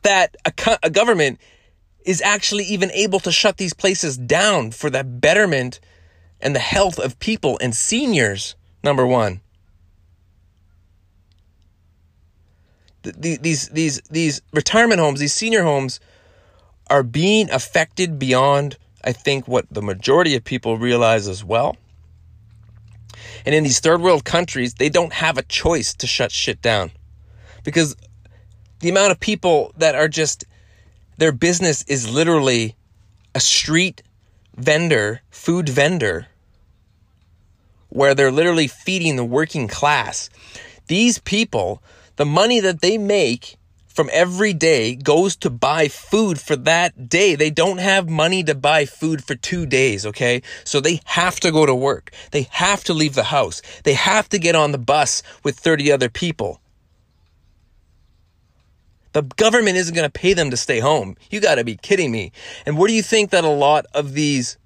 that 0.04 0.38
a, 0.46 0.78
a 0.82 0.90
government 0.90 1.42
is 2.06 2.22
actually 2.22 2.64
even 2.64 2.90
able 2.92 3.20
to 3.20 3.34
shut 3.34 3.58
these 3.58 3.74
places 3.74 4.16
down 4.16 4.72
for 4.72 4.90
the 4.90 5.04
betterment 5.04 5.82
and 6.46 6.56
the 6.56 6.60
health 6.60 7.00
of 7.00 7.20
people 7.20 7.58
and 7.60 7.76
seniors. 7.76 8.56
Number 8.84 9.06
one. 9.06 9.42
these 13.02 13.70
these 13.70 14.02
these 14.10 14.42
retirement 14.52 15.00
homes, 15.00 15.20
these 15.20 15.34
senior 15.34 15.64
homes, 15.64 16.00
are 16.90 17.04
being 17.04 17.50
affected 17.52 18.18
beyond 18.18 18.78
I 19.04 19.12
think 19.12 19.48
what 19.48 19.66
the 19.70 19.84
majority 19.84 20.36
of 20.36 20.44
people 20.44 20.78
realize 20.78 21.28
as 21.28 21.44
well. 21.44 21.78
And 23.46 23.54
in 23.54 23.64
these 23.64 23.80
third 23.80 24.02
world 24.02 24.26
countries, 24.26 24.76
they 24.76 24.90
don't 24.90 25.14
have 25.14 25.38
a 25.38 25.44
choice 25.44 25.94
to 25.96 26.08
shut 26.08 26.32
shit 26.32 26.62
down. 26.62 26.92
Because 27.64 27.96
the 28.80 28.90
amount 28.90 29.12
of 29.12 29.20
people 29.20 29.72
that 29.78 29.94
are 29.94 30.08
just, 30.08 30.46
their 31.18 31.32
business 31.32 31.84
is 31.84 32.10
literally 32.10 32.76
a 33.36 33.40
street 33.40 34.02
vendor, 34.58 35.22
food 35.30 35.70
vendor, 35.70 36.28
where 37.96 38.14
they're 38.14 38.32
literally 38.32 38.68
feeding 38.68 39.16
the 39.16 39.24
working 39.24 39.70
class. 39.70 40.30
These 40.88 41.18
people, 41.20 41.82
the 42.18 42.26
money 42.26 42.60
that 42.60 42.82
they 42.82 42.98
make 42.98 43.56
from 43.88 44.10
every 44.12 44.52
day 44.52 44.96
goes 44.96 45.38
to 45.38 45.50
buy 45.50 45.88
food 45.88 46.38
for 46.38 46.58
that 46.58 47.08
day. 47.08 47.36
They 47.36 47.50
don't 47.50 47.78
have 47.78 48.10
money 48.10 48.44
to 48.44 48.54
buy 48.54 48.86
food 48.86 49.24
for 49.24 49.36
two 49.36 49.66
days, 49.66 50.06
okay? 50.06 50.42
So 50.66 50.82
they 50.82 51.00
have 51.06 51.40
to 51.40 51.52
go 51.52 51.66
to 51.66 51.74
work. 51.74 52.12
They 52.32 52.48
have 52.52 52.84
to 52.84 52.94
leave 52.94 53.16
the 53.16 53.24
house. 53.24 53.62
They 53.86 53.94
have 53.94 54.28
to 54.30 54.40
get 54.40 54.56
on 54.56 54.74
the 54.74 54.78
bus 54.78 55.24
with 55.44 55.58
30 55.58 55.90
other 55.94 56.10
people. 56.10 56.60
The 59.14 59.22
government 59.22 59.78
isn't 59.78 59.96
going 59.96 60.06
to 60.06 60.12
pay 60.12 60.34
them 60.34 60.52
to 60.52 60.58
stay 60.58 60.80
home. 60.82 61.16
You 61.32 61.40
got 61.40 61.56
to 61.56 61.64
be 61.64 61.78
kidding 61.78 62.12
me. 62.12 62.34
And 62.66 62.78
what 62.78 62.90
do 62.90 62.94
you 62.94 63.02
think 63.02 63.30
that 63.30 63.46
a 63.46 63.50
lot 63.50 63.86
of 63.94 64.12
these 64.12 64.58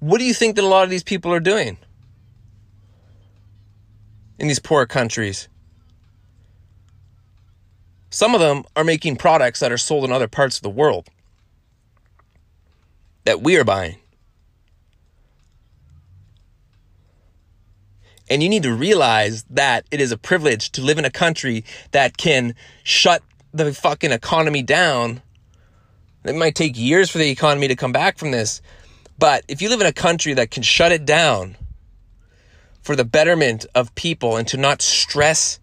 what 0.00 0.18
do 0.18 0.24
you 0.24 0.34
think 0.34 0.56
that 0.56 0.64
a 0.64 0.66
lot 0.66 0.82
of 0.82 0.90
these 0.90 1.04
people 1.04 1.32
are 1.32 1.38
doing 1.38 1.78
in 4.42 4.48
these 4.48 4.58
poor 4.58 4.84
countries? 4.84 5.48
Some 8.10 8.34
of 8.34 8.40
them 8.40 8.64
are 8.76 8.84
making 8.84 9.16
products 9.16 9.60
that 9.60 9.72
are 9.72 9.78
sold 9.78 10.04
in 10.04 10.12
other 10.12 10.28
parts 10.28 10.56
of 10.56 10.62
the 10.62 10.70
world 10.70 11.08
that 13.24 13.40
we 13.40 13.56
are 13.56 13.64
buying. 13.64 13.96
And 18.28 18.42
you 18.42 18.48
need 18.48 18.64
to 18.64 18.74
realize 18.74 19.44
that 19.50 19.86
it 19.90 20.00
is 20.00 20.12
a 20.12 20.18
privilege 20.18 20.70
to 20.72 20.82
live 20.82 20.98
in 20.98 21.04
a 21.04 21.10
country 21.10 21.64
that 21.92 22.16
can 22.16 22.54
shut 22.82 23.22
the 23.52 23.72
fucking 23.72 24.10
economy 24.12 24.62
down. 24.62 25.22
It 26.24 26.34
might 26.34 26.54
take 26.54 26.76
years 26.76 27.10
for 27.10 27.18
the 27.18 27.30
economy 27.30 27.68
to 27.68 27.76
come 27.76 27.92
back 27.92 28.18
from 28.18 28.30
this. 28.30 28.60
But 29.18 29.44
if 29.48 29.62
you 29.62 29.68
live 29.68 29.80
in 29.80 29.86
a 29.86 29.92
country 29.92 30.34
that 30.34 30.50
can 30.50 30.62
shut 30.62 30.92
it 30.92 31.04
down 31.04 31.56
for 32.82 32.96
the 32.96 33.04
betterment 33.04 33.64
of 33.74 33.94
people 33.94 34.36
and 34.36 34.46
to 34.48 34.56
not 34.56 34.82
stress 34.82 35.60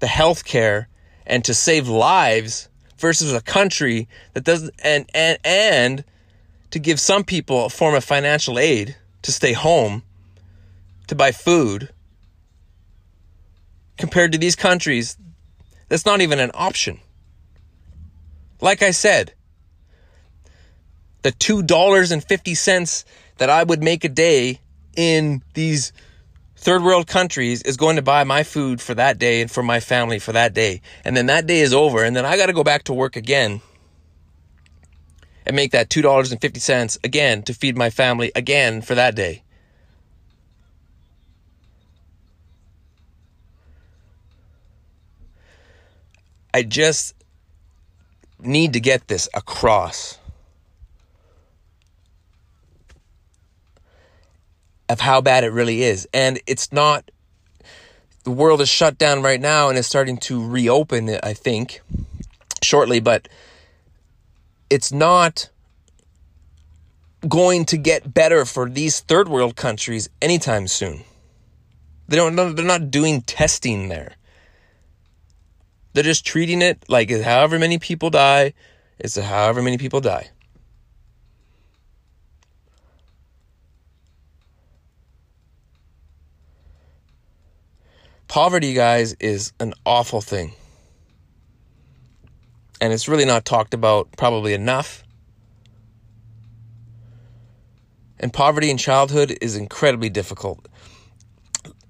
the 0.00 0.06
healthcare 0.06 0.86
and 1.26 1.44
to 1.44 1.54
save 1.54 1.88
lives 1.88 2.68
versus 2.98 3.32
a 3.32 3.40
country 3.40 4.08
that 4.32 4.44
doesn't 4.44 4.74
and 4.82 5.08
and 5.14 5.38
and 5.44 6.04
to 6.70 6.78
give 6.78 6.98
some 6.98 7.24
people 7.24 7.66
a 7.66 7.70
form 7.70 7.94
of 7.94 8.02
financial 8.02 8.58
aid 8.58 8.96
to 9.22 9.30
stay 9.30 9.52
home 9.52 10.02
to 11.06 11.14
buy 11.14 11.30
food 11.30 11.90
compared 13.98 14.32
to 14.32 14.38
these 14.38 14.56
countries 14.56 15.16
that's 15.88 16.06
not 16.06 16.20
even 16.20 16.40
an 16.40 16.50
option. 16.54 16.98
Like 18.60 18.82
i 18.82 18.90
said 18.90 19.34
the 21.22 21.32
$2.50 21.32 23.04
that 23.38 23.50
i 23.50 23.62
would 23.62 23.82
make 23.82 24.04
a 24.04 24.08
day 24.08 24.60
in 24.96 25.42
these 25.54 25.92
third 26.64 26.82
world 26.82 27.06
countries 27.06 27.60
is 27.60 27.76
going 27.76 27.96
to 27.96 28.02
buy 28.02 28.24
my 28.24 28.42
food 28.42 28.80
for 28.80 28.94
that 28.94 29.18
day 29.18 29.42
and 29.42 29.50
for 29.50 29.62
my 29.62 29.80
family 29.80 30.18
for 30.18 30.32
that 30.32 30.54
day. 30.54 30.80
And 31.04 31.14
then 31.14 31.26
that 31.26 31.46
day 31.46 31.60
is 31.60 31.74
over, 31.74 32.02
and 32.02 32.16
then 32.16 32.24
I 32.24 32.38
got 32.38 32.46
to 32.46 32.54
go 32.54 32.64
back 32.64 32.84
to 32.84 32.94
work 32.94 33.16
again 33.16 33.60
and 35.44 35.54
make 35.54 35.72
that 35.72 35.90
$2.50 35.90 37.04
again 37.04 37.42
to 37.42 37.52
feed 37.52 37.76
my 37.76 37.90
family 37.90 38.32
again 38.34 38.80
for 38.80 38.94
that 38.94 39.14
day. 39.14 39.42
I 46.54 46.62
just 46.62 47.14
need 48.38 48.72
to 48.72 48.80
get 48.80 49.08
this 49.08 49.28
across. 49.34 50.18
Of 54.94 55.00
how 55.00 55.20
bad 55.20 55.42
it 55.42 55.50
really 55.50 55.82
is. 55.82 56.06
And 56.14 56.40
it's 56.46 56.72
not, 56.72 57.10
the 58.22 58.30
world 58.30 58.60
is 58.60 58.68
shut 58.68 58.96
down 58.96 59.22
right 59.22 59.40
now 59.40 59.68
and 59.68 59.76
is 59.76 59.88
starting 59.88 60.18
to 60.18 60.48
reopen, 60.48 61.18
I 61.20 61.32
think, 61.32 61.80
shortly, 62.62 63.00
but 63.00 63.28
it's 64.70 64.92
not 64.92 65.50
going 67.28 67.64
to 67.64 67.76
get 67.76 68.14
better 68.14 68.44
for 68.44 68.70
these 68.70 69.00
third 69.00 69.28
world 69.28 69.56
countries 69.56 70.08
anytime 70.22 70.68
soon. 70.68 71.02
They 72.06 72.16
don't 72.16 72.36
they're 72.36 72.64
not 72.64 72.92
doing 72.92 73.22
testing 73.22 73.88
there. 73.88 74.14
They're 75.92 76.04
just 76.04 76.24
treating 76.24 76.62
it 76.62 76.84
like 76.88 77.10
however 77.10 77.58
many 77.58 77.78
people 77.78 78.10
die, 78.10 78.52
it's 79.00 79.18
however 79.18 79.60
many 79.60 79.76
people 79.76 80.00
die. 80.00 80.30
Poverty, 88.34 88.74
guys, 88.74 89.12
is 89.20 89.52
an 89.60 89.74
awful 89.86 90.20
thing. 90.20 90.54
And 92.80 92.92
it's 92.92 93.06
really 93.06 93.24
not 93.24 93.44
talked 93.44 93.74
about 93.74 94.08
probably 94.16 94.54
enough. 94.54 95.04
And 98.18 98.32
poverty 98.32 98.70
in 98.70 98.76
childhood 98.76 99.38
is 99.40 99.54
incredibly 99.54 100.08
difficult. 100.08 100.66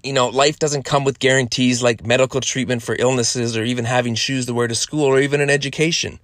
You 0.03 0.13
know, 0.13 0.27
life 0.27 0.59
doesn't 0.59 0.83
come 0.83 1.03
with 1.03 1.17
guarantees 1.17 1.81
like 1.81 2.05
medical 2.05 2.41
treatment 2.41 2.83
for 2.83 2.95
illnesses 2.99 3.57
or 3.57 3.63
even 3.63 3.85
having 3.85 4.13
shoes 4.13 4.45
to 4.45 4.53
wear 4.53 4.67
to 4.67 4.75
school 4.75 5.05
or 5.05 5.19
even 5.19 5.41
an 5.41 5.49
education. 5.49 6.19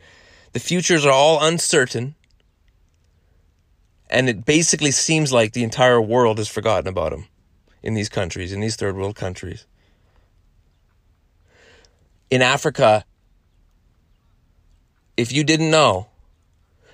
The 0.54 0.60
futures 0.60 1.04
are 1.04 1.12
all 1.12 1.44
uncertain. 1.44 2.14
And 4.08 4.30
it 4.30 4.46
basically 4.46 4.92
seems 4.92 5.34
like 5.34 5.54
the 5.54 5.64
entire 5.64 6.00
world 6.00 6.38
has 6.38 6.48
forgotten 6.48 6.88
about 6.88 7.10
them 7.10 7.26
in 7.82 7.96
these 7.96 8.08
countries, 8.08 8.54
in 8.54 8.60
these 8.60 8.76
third 8.76 8.96
world 8.96 9.16
countries 9.16 9.66
in 12.32 12.41
Africa, 12.41 13.04
if 15.17 15.34
you 15.34 15.44
didn't 15.44 15.70
know, 15.70 16.08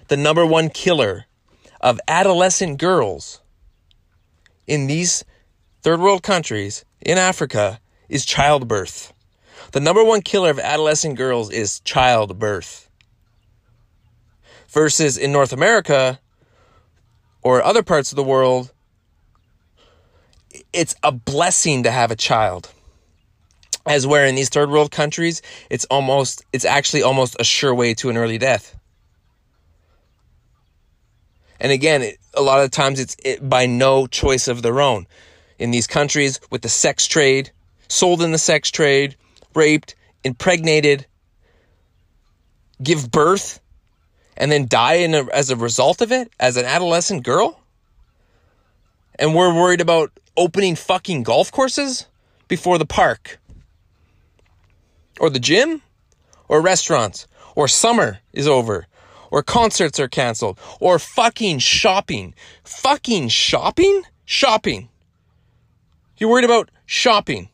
the 0.08 0.18
number 0.18 0.46
one 0.46 0.70
killer 0.70 1.26
of 1.80 2.00
adolescent 2.08 2.80
girls 2.80 3.40
in 4.66 4.88
these 4.88 5.24
third 5.84 6.00
world 6.00 6.24
countries 6.24 6.84
in 7.02 7.20
Africa 7.20 7.80
is 8.10 8.26
childbirth. 8.26 9.14
The 9.74 9.80
number 9.80 10.04
one 10.04 10.22
killer 10.22 10.50
of 10.50 10.60
adolescent 10.60 11.16
girls 11.16 11.52
is 11.52 11.82
childbirth. 11.82 12.90
Versus 14.70 15.18
in 15.18 15.32
North 15.32 15.54
America 15.54 16.20
or 17.44 17.62
other 17.62 17.84
parts 17.84 18.12
of 18.12 18.16
the 18.16 18.24
world, 18.24 18.72
it's 20.74 20.96
a 21.04 21.12
blessing 21.12 21.84
to 21.84 21.92
have 21.92 22.10
a 22.10 22.16
child 22.16 22.72
as 23.88 24.06
where 24.06 24.26
in 24.26 24.36
these 24.36 24.50
third 24.50 24.70
world 24.70 24.92
countries, 24.92 25.42
it's 25.70 25.86
almost, 25.86 26.46
it's 26.52 26.66
actually 26.66 27.04
almost 27.04 27.36
a 27.40 27.44
sure 27.44 27.74
way 27.74 27.94
to 27.96 28.10
an 28.10 28.18
early 28.18 28.38
death. 28.38 28.78
And 31.60 31.72
again, 31.72 32.02
it, 32.04 32.18
a 32.34 32.42
lot 32.42 32.64
of 32.64 32.72
times 32.72 33.00
it's 33.00 33.16
it, 33.24 33.48
by 33.48 33.66
no 33.66 34.06
choice 34.06 34.48
of 34.48 34.62
their 34.62 34.80
own. 34.80 35.08
In 35.58 35.72
these 35.72 35.88
countries 35.88 36.40
with 36.52 36.62
the 36.62 36.70
sex 36.70 37.08
trade, 37.08 37.52
sold 37.88 38.22
in 38.22 38.32
the 38.32 38.38
sex 38.38 38.70
trade, 38.70 39.16
raped, 39.56 39.96
impregnated, 40.24 41.08
give 42.84 43.10
birth, 43.10 43.60
and 44.36 44.52
then 44.52 44.68
die 44.68 44.96
a, 44.96 45.26
as 45.34 45.50
a 45.50 45.56
result 45.56 46.02
of 46.02 46.12
it 46.12 46.32
as 46.40 46.58
an 46.58 46.66
adolescent 46.66 47.24
girl? 47.24 47.60
And 49.18 49.34
we're 49.34 49.54
worried 49.54 49.82
about 49.82 50.12
opening 50.36 50.76
fucking 50.76 51.24
golf 51.24 51.52
courses 51.52 52.06
before 52.48 52.78
the 52.78 52.86
park 52.86 53.40
or 55.20 55.30
the 55.30 55.40
gym 55.40 55.82
or 56.48 56.62
restaurants 56.62 57.28
or 57.56 57.68
summer 57.68 58.20
is 58.34 58.48
over 58.48 58.88
or 59.32 59.44
concerts 59.44 60.00
are 60.00 60.08
canceled 60.08 60.60
or 60.80 61.00
fucking 61.00 61.60
shopping. 61.60 62.34
Fucking 62.64 63.30
shopping? 63.30 64.04
Shopping. 64.26 64.90
You're 66.18 66.30
worried 66.30 66.46
about 66.46 66.70
shopping. 66.86 67.50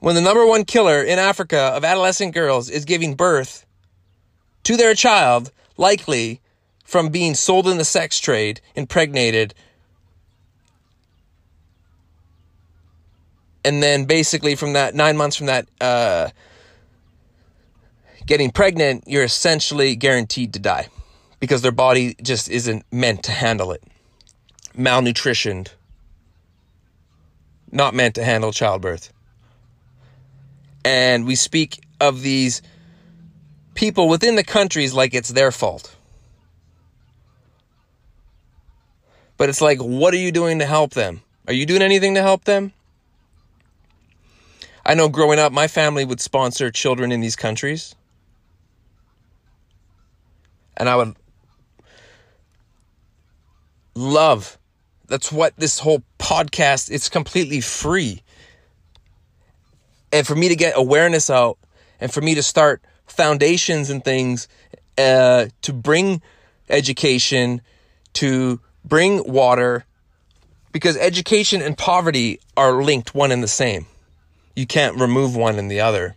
When 0.00 0.14
the 0.14 0.20
number 0.20 0.46
one 0.46 0.64
killer 0.64 1.02
in 1.02 1.18
Africa 1.18 1.58
of 1.58 1.84
adolescent 1.84 2.32
girls 2.32 2.70
is 2.70 2.84
giving 2.84 3.14
birth 3.14 3.66
to 4.62 4.76
their 4.76 4.94
child, 4.94 5.50
likely 5.76 6.40
from 6.84 7.08
being 7.08 7.34
sold 7.34 7.66
in 7.66 7.78
the 7.78 7.84
sex 7.84 8.18
trade, 8.20 8.60
impregnated, 8.74 9.54
and 13.64 13.82
then 13.82 14.04
basically 14.04 14.54
from 14.54 14.74
that 14.74 14.94
nine 14.94 15.16
months 15.16 15.36
from 15.36 15.46
that 15.46 15.68
uh, 15.80 16.30
getting 18.26 18.50
pregnant, 18.50 19.04
you're 19.06 19.24
essentially 19.24 19.96
guaranteed 19.96 20.52
to 20.52 20.58
die 20.58 20.88
because 21.40 21.62
their 21.62 21.72
body 21.72 22.14
just 22.22 22.48
isn't 22.48 22.84
meant 22.92 23.22
to 23.24 23.32
handle 23.32 23.72
it. 23.72 23.82
Malnutritioned, 24.76 25.68
not 27.72 27.94
meant 27.94 28.14
to 28.14 28.24
handle 28.24 28.52
childbirth. 28.52 29.12
And 30.84 31.26
we 31.26 31.34
speak 31.34 31.80
of 32.00 32.22
these 32.22 32.62
people 33.74 34.08
within 34.08 34.36
the 34.36 34.44
countries 34.44 34.94
like 34.94 35.14
it's 35.14 35.30
their 35.30 35.50
fault. 35.50 35.96
But 39.36 39.48
it's 39.48 39.60
like, 39.60 39.78
what 39.78 40.14
are 40.14 40.18
you 40.18 40.32
doing 40.32 40.58
to 40.58 40.66
help 40.66 40.92
them? 40.92 41.22
Are 41.46 41.52
you 41.52 41.64
doing 41.64 41.82
anything 41.82 42.14
to 42.14 42.22
help 42.22 42.44
them? 42.44 42.72
I 44.88 44.94
know 44.94 45.10
growing 45.10 45.38
up, 45.38 45.52
my 45.52 45.68
family 45.68 46.06
would 46.06 46.18
sponsor 46.18 46.70
children 46.70 47.12
in 47.12 47.20
these 47.20 47.36
countries. 47.36 47.94
And 50.78 50.88
I 50.88 50.96
would 50.96 51.14
love. 53.94 54.58
That's 55.06 55.30
what 55.30 55.54
this 55.58 55.78
whole 55.78 56.02
podcast 56.18 56.90
it's 56.90 57.10
completely 57.10 57.60
free. 57.60 58.22
And 60.10 60.26
for 60.26 60.34
me 60.34 60.48
to 60.48 60.56
get 60.56 60.72
awareness 60.74 61.28
out 61.28 61.58
and 62.00 62.10
for 62.10 62.22
me 62.22 62.34
to 62.36 62.42
start 62.42 62.82
foundations 63.06 63.90
and 63.90 64.02
things 64.02 64.48
uh, 64.96 65.48
to 65.62 65.72
bring 65.74 66.22
education, 66.70 67.60
to 68.14 68.58
bring 68.86 69.22
water, 69.30 69.84
because 70.72 70.96
education 70.96 71.60
and 71.60 71.76
poverty 71.76 72.40
are 72.56 72.82
linked 72.82 73.14
one 73.14 73.32
and 73.32 73.42
the 73.42 73.48
same. 73.48 73.86
You 74.58 74.66
can't 74.66 74.98
remove 74.98 75.36
one 75.36 75.56
and 75.56 75.70
the 75.70 75.80
other. 75.80 76.16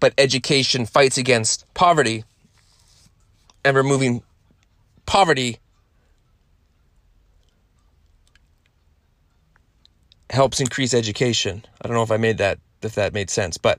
But 0.00 0.12
education 0.18 0.84
fights 0.84 1.16
against 1.16 1.72
poverty, 1.72 2.24
and 3.64 3.76
removing 3.76 4.24
poverty 5.06 5.58
helps 10.28 10.58
increase 10.58 10.92
education. 10.92 11.64
I 11.80 11.86
don't 11.86 11.96
know 11.96 12.02
if 12.02 12.10
I 12.10 12.16
made 12.16 12.38
that 12.38 12.58
if 12.82 12.96
that 12.96 13.14
made 13.14 13.30
sense, 13.30 13.56
but 13.56 13.78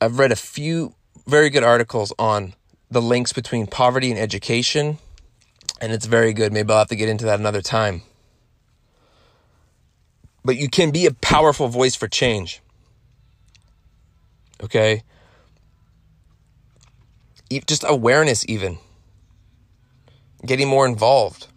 I've 0.00 0.20
read 0.20 0.30
a 0.30 0.36
few 0.36 0.94
very 1.26 1.50
good 1.50 1.64
articles 1.64 2.12
on 2.20 2.54
the 2.88 3.02
links 3.02 3.32
between 3.32 3.66
poverty 3.66 4.12
and 4.12 4.20
education, 4.20 4.98
and 5.80 5.90
it's 5.90 6.06
very 6.06 6.32
good. 6.32 6.52
Maybe 6.52 6.70
I'll 6.70 6.78
have 6.78 6.88
to 6.90 6.94
get 6.94 7.08
into 7.08 7.24
that 7.24 7.40
another 7.40 7.62
time. 7.62 8.02
But 10.46 10.56
you 10.56 10.68
can 10.68 10.92
be 10.92 11.06
a 11.06 11.10
powerful 11.12 11.66
voice 11.66 11.96
for 11.96 12.06
change. 12.06 12.62
Okay? 14.62 15.02
Just 17.66 17.84
awareness, 17.84 18.44
even. 18.48 18.78
Getting 20.44 20.68
more 20.68 20.86
involved. 20.86 21.48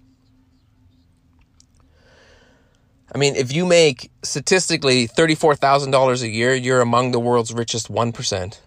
I 3.14 3.20
mean, 3.20 3.36
if 3.36 3.54
you 3.54 3.68
make 3.68 4.10
statistically 4.24 5.08
$34,000 5.08 6.24
a 6.24 6.28
year, 6.28 6.56
you're 6.56 6.82
among 6.82 7.12
the 7.12 7.20
world's 7.20 7.54
richest 7.54 7.92
1%. 7.92 8.60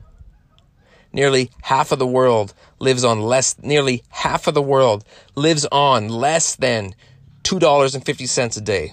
Nearly 1.12 1.50
half 1.62 1.90
of 1.90 1.98
the 1.98 2.06
world 2.06 2.54
lives 2.78 3.02
on 3.02 3.22
less, 3.22 3.58
nearly 3.58 4.04
half 4.10 4.46
of 4.46 4.54
the 4.54 4.62
world 4.62 5.04
lives 5.34 5.66
on 5.72 6.08
less 6.08 6.54
than 6.54 6.94
$2.50 7.42 8.56
a 8.56 8.60
day. 8.60 8.92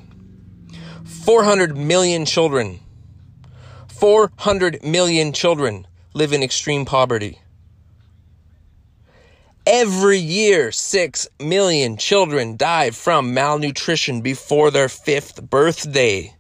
400 1.10 1.76
million 1.76 2.26
children, 2.26 2.80
400 3.90 4.84
million 4.84 5.34
children 5.34 5.88
live 6.14 6.34
in 6.34 6.44
extreme 6.44 6.86
poverty. 6.86 7.40
Every 9.66 10.20
year, 10.20 10.72
6 10.72 11.28
million 11.40 11.98
children 11.98 12.58
die 12.58 12.92
from 12.92 13.34
malnutrition 13.34 14.22
before 14.22 14.72
their 14.72 14.88
fifth 14.88 15.42
birthday. 15.50 16.34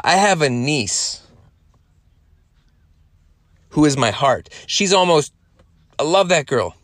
I 0.00 0.12
have 0.12 0.42
a 0.42 0.50
niece 0.50 1.22
who 3.70 3.84
is 3.84 3.96
my 3.96 4.10
heart. 4.10 4.48
She's 4.66 4.92
almost, 4.92 5.32
I 5.98 6.02
love 6.02 6.28
that 6.30 6.46
girl. 6.46 6.76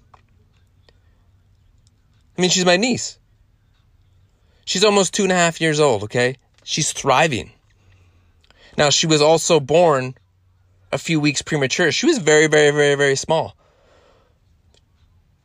I 2.37 2.41
mean, 2.41 2.51
she's 2.51 2.65
my 2.65 2.77
niece. 2.77 3.19
She's 4.69 4.85
almost 4.85 5.15
two 5.15 5.23
and 5.23 5.33
a 5.33 5.35
half 5.35 5.63
years 5.63 5.81
old, 5.81 6.03
okay? 6.03 6.37
She's 6.63 6.93
thriving. 6.93 7.53
Now, 8.77 8.91
she 8.91 9.07
was 9.07 9.23
also 9.23 9.61
born 9.61 10.15
a 10.93 10.99
few 10.99 11.21
weeks 11.21 11.41
premature. 11.41 11.91
She 11.91 12.05
was 12.05 12.19
very, 12.19 12.49
very, 12.49 12.71
very, 12.71 12.95
very 12.95 13.17
small. 13.17 13.57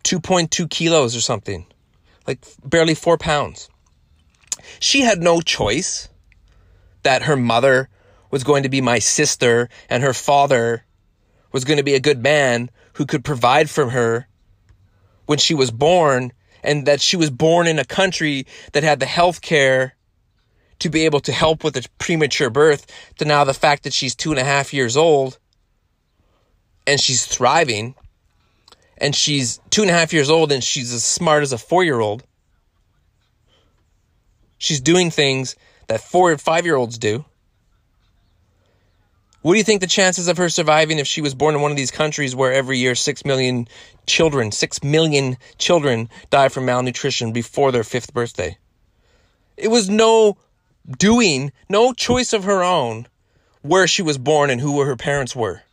2.2 0.03 0.69
kilos 0.69 1.15
or 1.15 1.21
something, 1.21 1.65
like 2.27 2.45
barely 2.65 2.95
four 2.95 3.17
pounds. 3.17 3.69
She 4.81 5.03
had 5.03 5.21
no 5.21 5.39
choice 5.39 6.09
that 7.03 7.21
her 7.21 7.37
mother 7.37 7.87
was 8.29 8.43
going 8.43 8.63
to 8.63 8.69
be 8.69 8.81
my 8.81 8.99
sister 8.99 9.69
and 9.89 10.03
her 10.03 10.13
father 10.13 10.83
was 11.53 11.63
going 11.63 11.77
to 11.77 11.83
be 11.83 11.95
a 11.95 12.01
good 12.01 12.21
man 12.21 12.69
who 12.95 13.05
could 13.05 13.23
provide 13.23 13.69
for 13.69 13.91
her 13.91 14.27
when 15.27 15.37
she 15.37 15.53
was 15.53 15.71
born 15.71 16.33
and 16.63 16.85
that 16.85 17.01
she 17.01 17.17
was 17.17 17.29
born 17.29 17.67
in 17.67 17.79
a 17.79 17.85
country 17.85 18.45
that 18.71 18.83
had 18.83 18.99
the 18.99 19.05
health 19.05 19.41
care 19.41 19.95
to 20.79 20.89
be 20.89 21.05
able 21.05 21.19
to 21.21 21.31
help 21.31 21.63
with 21.63 21.77
a 21.77 21.83
premature 21.97 22.49
birth 22.49 22.85
to 23.17 23.25
now 23.25 23.43
the 23.43 23.53
fact 23.53 23.83
that 23.83 23.93
she's 23.93 24.15
two 24.15 24.31
and 24.31 24.39
a 24.39 24.43
half 24.43 24.73
years 24.73 24.97
old 24.97 25.37
and 26.85 26.99
she's 26.99 27.25
thriving 27.25 27.95
and 28.97 29.15
she's 29.15 29.59
two 29.69 29.81
and 29.81 29.91
a 29.91 29.93
half 29.93 30.13
years 30.13 30.29
old 30.29 30.51
and 30.51 30.63
she's 30.63 30.93
as 30.93 31.03
smart 31.03 31.43
as 31.43 31.53
a 31.53 31.57
four 31.57 31.83
year 31.83 31.99
old. 31.99 32.23
She's 34.57 34.79
doing 34.79 35.11
things 35.11 35.55
that 35.87 36.01
four 36.01 36.31
and 36.31 36.39
five 36.39 36.65
year 36.65 36.75
olds 36.75 36.97
do. 36.97 37.25
What 39.43 39.55
do 39.55 39.57
you 39.57 39.65
think 39.65 39.81
the 39.81 39.87
chances 39.87 40.29
of 40.29 40.37
her 40.37 40.47
surviving 40.47 40.99
if 40.99 41.07
she 41.07 41.19
was 41.19 41.35
born 41.35 41.53
in 41.53 41.59
one 41.59 41.69
of 41.69 41.75
these 41.75 41.91
countries 41.91 42.33
where 42.33 42.53
every 42.53 42.77
year 42.77 42.95
six 42.95 43.25
million 43.25 43.67
children, 44.07 44.53
six 44.53 44.81
million 44.81 45.35
children 45.57 46.09
die 46.29 46.47
from 46.47 46.65
malnutrition 46.65 47.33
before 47.33 47.73
their 47.73 47.83
fifth 47.83 48.13
birthday? 48.13 48.57
It 49.57 49.67
was 49.67 49.89
no 49.89 50.37
doing, 50.97 51.51
no 51.67 51.91
choice 51.91 52.31
of 52.31 52.45
her 52.45 52.63
own 52.63 53.07
where 53.63 53.85
she 53.85 54.01
was 54.01 54.17
born 54.17 54.49
and 54.49 54.61
who 54.61 54.79
her 54.79 54.95
parents 54.95 55.35
were. 55.35 55.63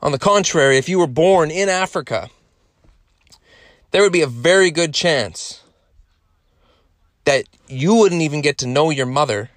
On 0.00 0.10
the 0.10 0.18
contrary, 0.18 0.78
if 0.78 0.88
you 0.88 0.98
were 0.98 1.06
born 1.06 1.50
in 1.50 1.68
Africa, 1.68 2.30
there 3.94 4.02
would 4.02 4.12
be 4.12 4.22
a 4.22 4.26
very 4.26 4.72
good 4.72 4.92
chance 4.92 5.62
that 7.26 7.44
you 7.68 7.94
wouldn't 7.94 8.22
even 8.22 8.40
get 8.40 8.58
to 8.58 8.66
know 8.66 8.90
your 8.90 9.06
mother 9.06 9.50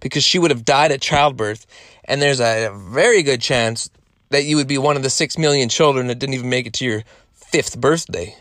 because 0.00 0.24
she 0.24 0.38
would 0.38 0.50
have 0.50 0.64
died 0.64 0.90
at 0.90 1.02
childbirth. 1.02 1.66
And 2.06 2.22
there's 2.22 2.40
a 2.40 2.74
very 2.74 3.22
good 3.22 3.42
chance 3.42 3.90
that 4.30 4.44
you 4.44 4.56
would 4.56 4.66
be 4.66 4.78
one 4.78 4.96
of 4.96 5.02
the 5.02 5.10
six 5.10 5.36
million 5.36 5.68
children 5.68 6.06
that 6.06 6.18
didn't 6.18 6.32
even 6.32 6.48
make 6.48 6.66
it 6.66 6.72
to 6.72 6.86
your 6.86 7.02
fifth 7.34 7.78
birthday. 7.78 8.34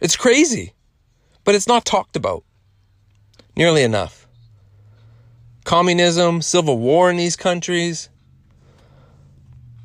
It's 0.00 0.16
crazy. 0.16 0.72
But 1.44 1.54
it's 1.54 1.68
not 1.68 1.84
talked 1.84 2.16
about 2.16 2.42
nearly 3.56 3.84
enough. 3.84 4.23
Communism, 5.64 6.42
civil 6.42 6.78
war 6.78 7.10
in 7.10 7.16
these 7.16 7.36
countries. 7.36 8.08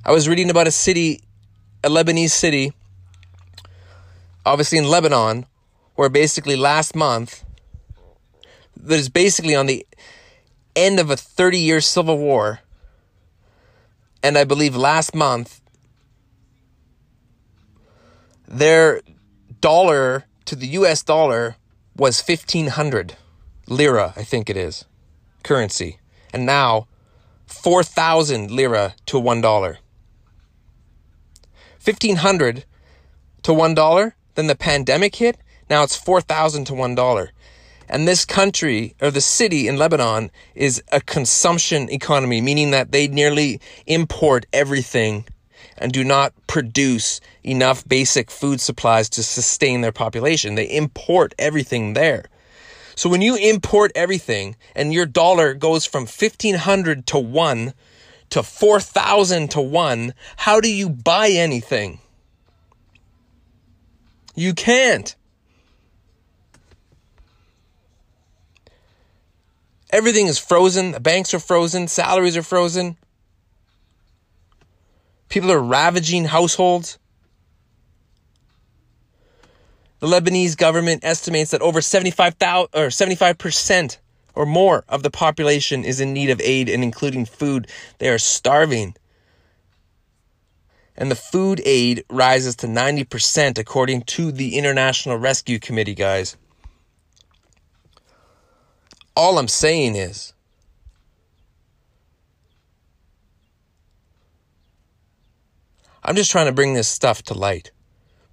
I 0.05 0.11
was 0.11 0.27
reading 0.27 0.49
about 0.49 0.67
a 0.67 0.71
city, 0.71 1.23
a 1.83 1.89
Lebanese 1.89 2.31
city, 2.31 2.73
obviously 4.45 4.77
in 4.77 4.85
Lebanon, 4.85 5.45
where 5.95 6.09
basically 6.09 6.55
last 6.55 6.95
month, 6.95 7.43
that 8.75 8.99
is 8.99 9.09
basically 9.09 9.55
on 9.55 9.65
the 9.65 9.85
end 10.75 10.99
of 10.99 11.09
a 11.09 11.17
30 11.17 11.59
year 11.59 11.81
civil 11.81 12.17
war. 12.17 12.59
And 14.21 14.37
I 14.37 14.43
believe 14.43 14.75
last 14.75 15.15
month, 15.15 15.61
their 18.47 19.01
dollar 19.61 20.25
to 20.45 20.55
the 20.55 20.67
US 20.67 21.03
dollar 21.03 21.55
was 21.95 22.21
1500 22.21 23.15
lira, 23.67 24.13
I 24.15 24.23
think 24.23 24.49
it 24.49 24.57
is, 24.57 24.85
currency. 25.43 25.99
And 26.33 26.45
now 26.45 26.87
4,000 27.47 28.51
lira 28.51 28.95
to 29.07 29.17
$1. 29.17 29.77
1500 31.83 32.65
to 33.43 33.51
$1, 33.51 34.13
then 34.35 34.47
the 34.47 34.55
pandemic 34.55 35.15
hit, 35.15 35.37
now 35.69 35.83
it's 35.83 35.95
4,000 35.95 36.65
to 36.65 36.73
$1. 36.73 37.29
And 37.87 38.07
this 38.07 38.23
country, 38.23 38.95
or 39.01 39.09
the 39.09 39.21
city 39.21 39.67
in 39.67 39.77
Lebanon, 39.77 40.29
is 40.53 40.83
a 40.91 41.01
consumption 41.01 41.89
economy, 41.89 42.39
meaning 42.39 42.71
that 42.71 42.91
they 42.91 43.07
nearly 43.07 43.59
import 43.87 44.45
everything 44.53 45.25
and 45.79 45.91
do 45.91 46.03
not 46.03 46.33
produce 46.45 47.19
enough 47.43 47.87
basic 47.87 48.29
food 48.29 48.61
supplies 48.61 49.09
to 49.09 49.23
sustain 49.23 49.81
their 49.81 49.91
population. 49.91 50.55
They 50.55 50.65
import 50.65 51.33
everything 51.39 51.93
there. 51.93 52.25
So 52.99 53.07
when 53.07 53.21
you 53.21 53.37
import 53.37 53.93
everything 53.95 54.57
and 54.75 54.93
your 54.93 55.05
dollar 55.05 55.53
goes 55.53 55.85
from 55.85 56.01
1500 56.01 57.07
to 57.07 57.17
1 57.17 57.73
to 58.31 58.43
4000 58.43 59.51
to 59.51 59.61
1, 59.61 60.13
how 60.35 60.59
do 60.59 60.69
you 60.69 60.89
buy 60.89 61.29
anything? 61.29 61.99
You 64.35 64.53
can't. 64.53 65.15
Everything 69.91 70.27
is 70.27 70.37
frozen. 70.37 70.91
The 70.91 70.99
banks 70.99 71.33
are 71.33 71.39
frozen. 71.39 71.87
Salaries 71.87 72.35
are 72.35 72.43
frozen. 72.43 72.97
People 75.29 75.53
are 75.53 75.63
ravaging 75.63 76.25
households. 76.25 76.99
The 79.99 80.07
Lebanese 80.07 80.55
government 80.55 81.03
estimates 81.03 81.51
that 81.51 81.61
over 81.61 81.81
75,000 81.81 82.69
or 82.73 82.87
75% 82.87 83.97
or 84.33 84.45
more 84.45 84.85
of 84.87 85.03
the 85.03 85.11
population 85.11 85.83
is 85.83 85.99
in 85.99 86.13
need 86.13 86.29
of 86.29 86.39
aid 86.41 86.69
and 86.69 86.83
including 86.83 87.25
food. 87.25 87.67
They 87.97 88.09
are 88.09 88.17
starving. 88.17 88.95
And 90.95 91.11
the 91.11 91.15
food 91.15 91.61
aid 91.65 92.05
rises 92.09 92.55
to 92.57 92.67
90% 92.67 93.57
according 93.57 94.03
to 94.03 94.31
the 94.31 94.57
International 94.57 95.17
Rescue 95.17 95.59
Committee, 95.59 95.95
guys. 95.95 96.37
All 99.15 99.37
I'm 99.37 99.49
saying 99.49 99.97
is 99.97 100.33
I'm 106.03 106.15
just 106.15 106.31
trying 106.31 106.45
to 106.45 106.53
bring 106.53 106.73
this 106.73 106.87
stuff 106.87 107.21
to 107.23 107.33
light. 107.33 107.71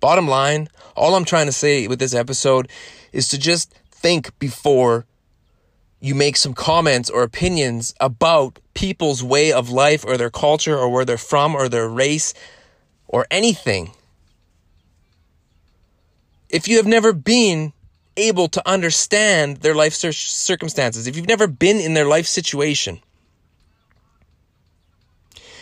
Bottom 0.01 0.29
line, 0.29 0.69
all 0.95 1.15
I'm 1.15 1.25
trying 1.25 1.47
to 1.47 1.53
say 1.53 1.87
with 1.89 1.99
this 1.99 2.15
episode 2.15 2.69
is 3.13 3.29
to 3.29 3.39
just 3.39 3.73
think 3.91 4.39
before 4.39 5.07
you 6.01 6.15
make 6.15 6.37
some 6.37 6.55
comments 6.55 7.09
or 7.09 7.23
opinions 7.23 7.95
about 8.01 8.59
people's 8.75 9.23
way 9.23 9.53
of 9.53 9.71
life 9.71 10.05
or 10.05 10.17
their 10.17 10.31
culture 10.31 10.77
or 10.77 10.89
where 10.89 11.05
they're 11.05 11.17
from 11.17 11.55
or 11.55 11.69
their 11.69 11.89
race 11.89 12.35
or 13.09 13.27
anything. 13.31 13.93
If 16.51 16.69
you 16.69 16.77
have 16.77 16.87
never 16.87 17.13
been 17.13 17.73
able 18.17 18.49
to 18.49 18.63
understand 18.69 19.59
their 19.59 19.75
life 19.75 19.95
circumstances, 19.95 21.07
if 21.07 21.17
you've 21.17 21.27
never 21.27 21.47
been 21.47 21.79
in 21.79 21.95
their 21.95 22.07
life 22.07 22.27
situation, 22.27 23.01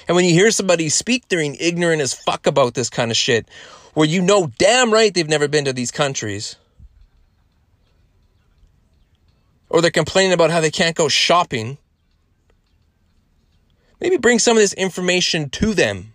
and 0.07 0.15
when 0.15 0.25
you 0.27 0.35
hear 0.35 0.51
somebody 0.51 0.89
speak, 0.91 1.29
they're 1.29 1.41
ignorant 1.41 2.03
as 2.03 2.13
fuck 2.13 2.47
about 2.47 2.75
this 2.75 2.91
kind 2.91 3.11
of 3.11 3.17
shit, 3.17 3.49
where 3.95 4.09
you 4.09 4.21
know 4.21 4.51
damn 4.59 4.93
right 4.93 5.15
they've 5.15 5.29
never 5.29 5.49
been 5.49 5.65
to 5.65 5.73
these 5.73 5.91
countries. 5.91 6.57
Or 9.71 9.81
they're 9.81 9.91
complaining 9.91 10.33
about 10.33 10.51
how 10.51 10.61
they 10.61 10.71
can't 10.71 10.97
go 10.97 11.09
shopping. 11.09 11.79
Maybe 14.01 14.17
bring 14.19 14.39
some 14.39 14.57
of 14.57 14.61
this 14.61 14.75
information 14.75 15.49
to 15.51 15.75
them 15.75 16.13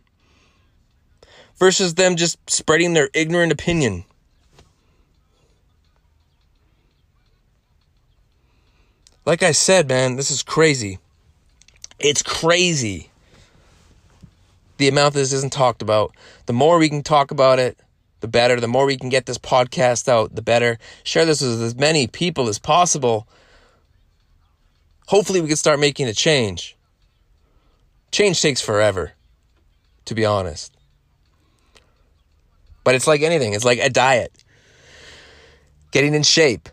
versus 1.57 1.95
them 1.95 2.15
just 2.15 2.38
spreading 2.49 2.93
their 2.93 3.09
ignorant 3.13 3.51
opinion. 3.51 4.05
Like 9.25 9.43
I 9.43 9.51
said, 9.51 9.88
man, 9.88 10.15
this 10.15 10.32
is 10.32 10.41
crazy. 10.41 10.99
It's 11.99 12.23
crazy 12.23 13.11
the 14.80 14.88
amount 14.88 15.13
that 15.13 15.19
this 15.19 15.34
isn't 15.34 15.53
talked 15.53 15.82
about. 15.82 16.15
The 16.47 16.53
more 16.53 16.80
we 16.80 16.89
can 16.89 17.03
talk 17.03 17.32
about 17.32 17.59
it, 17.59 17.77
the 18.21 18.27
better. 18.27 18.59
The 18.59 18.67
more 18.67 18.86
we 18.86 18.97
can 18.97 19.09
get 19.09 19.25
this 19.25 19.38
podcast 19.38 20.07
out, 20.07 20.34
the 20.34 20.41
better. 20.41 20.80
Share 21.03 21.25
this 21.25 21.41
with 21.41 21.61
as 21.61 21.75
many 21.75 22.07
people 22.07 22.47
as 22.47 22.57
possible. 22.57 23.27
Hopefully, 25.07 25.41
we 25.41 25.47
can 25.47 25.57
start 25.57 25.80
making 25.80 26.07
a 26.07 26.13
change. 26.13 26.77
Change 28.11 28.41
takes 28.41 28.61
forever, 28.61 29.11
to 30.05 30.15
be 30.15 30.25
honest. 30.25 30.73
But 32.84 32.95
it's 32.95 33.05
like 33.05 33.21
anything, 33.21 33.53
it's 33.53 33.65
like 33.65 33.80
a 33.80 33.89
diet. 33.89 34.32
Getting 35.91 36.13
in 36.13 36.23
shape, 36.23 36.69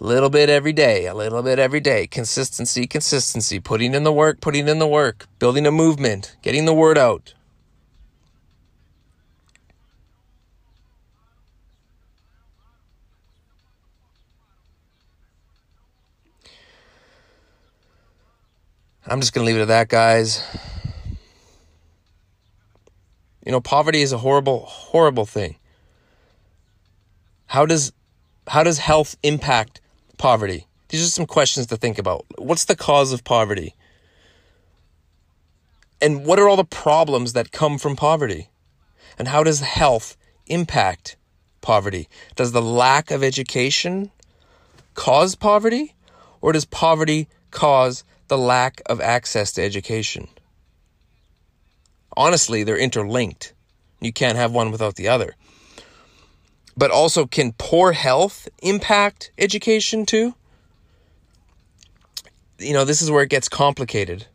a 0.00 0.04
little 0.04 0.30
bit 0.30 0.50
every 0.50 0.72
day, 0.72 1.06
a 1.06 1.14
little 1.14 1.42
bit 1.42 1.58
every 1.58 1.80
day. 1.80 2.06
Consistency, 2.06 2.86
consistency. 2.86 3.60
Putting 3.60 3.94
in 3.94 4.04
the 4.04 4.12
work, 4.12 4.40
putting 4.40 4.68
in 4.68 4.78
the 4.78 4.86
work. 4.86 5.26
Building 5.38 5.66
a 5.66 5.70
movement, 5.70 6.36
getting 6.42 6.64
the 6.64 6.74
word 6.74 6.98
out. 6.98 7.34
I'm 19.08 19.20
just 19.20 19.32
going 19.32 19.44
to 19.44 19.46
leave 19.46 19.56
it 19.56 19.62
at 19.62 19.68
that, 19.68 19.88
guys. 19.88 20.42
You 23.44 23.52
know, 23.52 23.60
poverty 23.60 24.02
is 24.02 24.10
a 24.10 24.18
horrible, 24.18 24.66
horrible 24.66 25.24
thing. 25.24 25.56
How 27.46 27.64
does 27.64 27.92
how 28.48 28.64
does 28.64 28.78
health 28.78 29.16
impact 29.22 29.80
poverty? 30.18 30.66
These 30.88 31.06
are 31.06 31.10
some 31.10 31.26
questions 31.26 31.66
to 31.66 31.76
think 31.76 31.98
about. 31.98 32.26
What's 32.38 32.64
the 32.64 32.76
cause 32.76 33.12
of 33.12 33.24
poverty? 33.24 33.74
And 36.00 36.24
what 36.24 36.38
are 36.38 36.48
all 36.48 36.56
the 36.56 36.64
problems 36.64 37.32
that 37.32 37.52
come 37.52 37.78
from 37.78 37.96
poverty? 37.96 38.50
And 39.18 39.28
how 39.28 39.42
does 39.42 39.60
health 39.60 40.16
impact 40.46 41.16
poverty? 41.60 42.08
Does 42.36 42.52
the 42.52 42.62
lack 42.62 43.10
of 43.10 43.24
education 43.24 44.10
cause 44.94 45.34
poverty? 45.34 45.94
Or 46.40 46.52
does 46.52 46.64
poverty 46.64 47.28
cause 47.50 48.04
the 48.28 48.38
lack 48.38 48.82
of 48.86 49.00
access 49.00 49.52
to 49.52 49.62
education? 49.62 50.28
Honestly, 52.16 52.62
they're 52.62 52.78
interlinked. 52.78 53.52
You 54.00 54.12
can't 54.12 54.36
have 54.36 54.52
one 54.52 54.70
without 54.70 54.96
the 54.96 55.08
other. 55.08 55.34
But 56.76 56.90
also, 56.90 57.26
can 57.26 57.52
poor 57.56 57.92
health 57.92 58.48
impact 58.62 59.30
education 59.38 60.04
too? 60.04 60.34
You 62.58 62.74
know, 62.74 62.84
this 62.84 63.00
is 63.00 63.10
where 63.10 63.22
it 63.22 63.30
gets 63.30 63.48
complicated. 63.48 64.26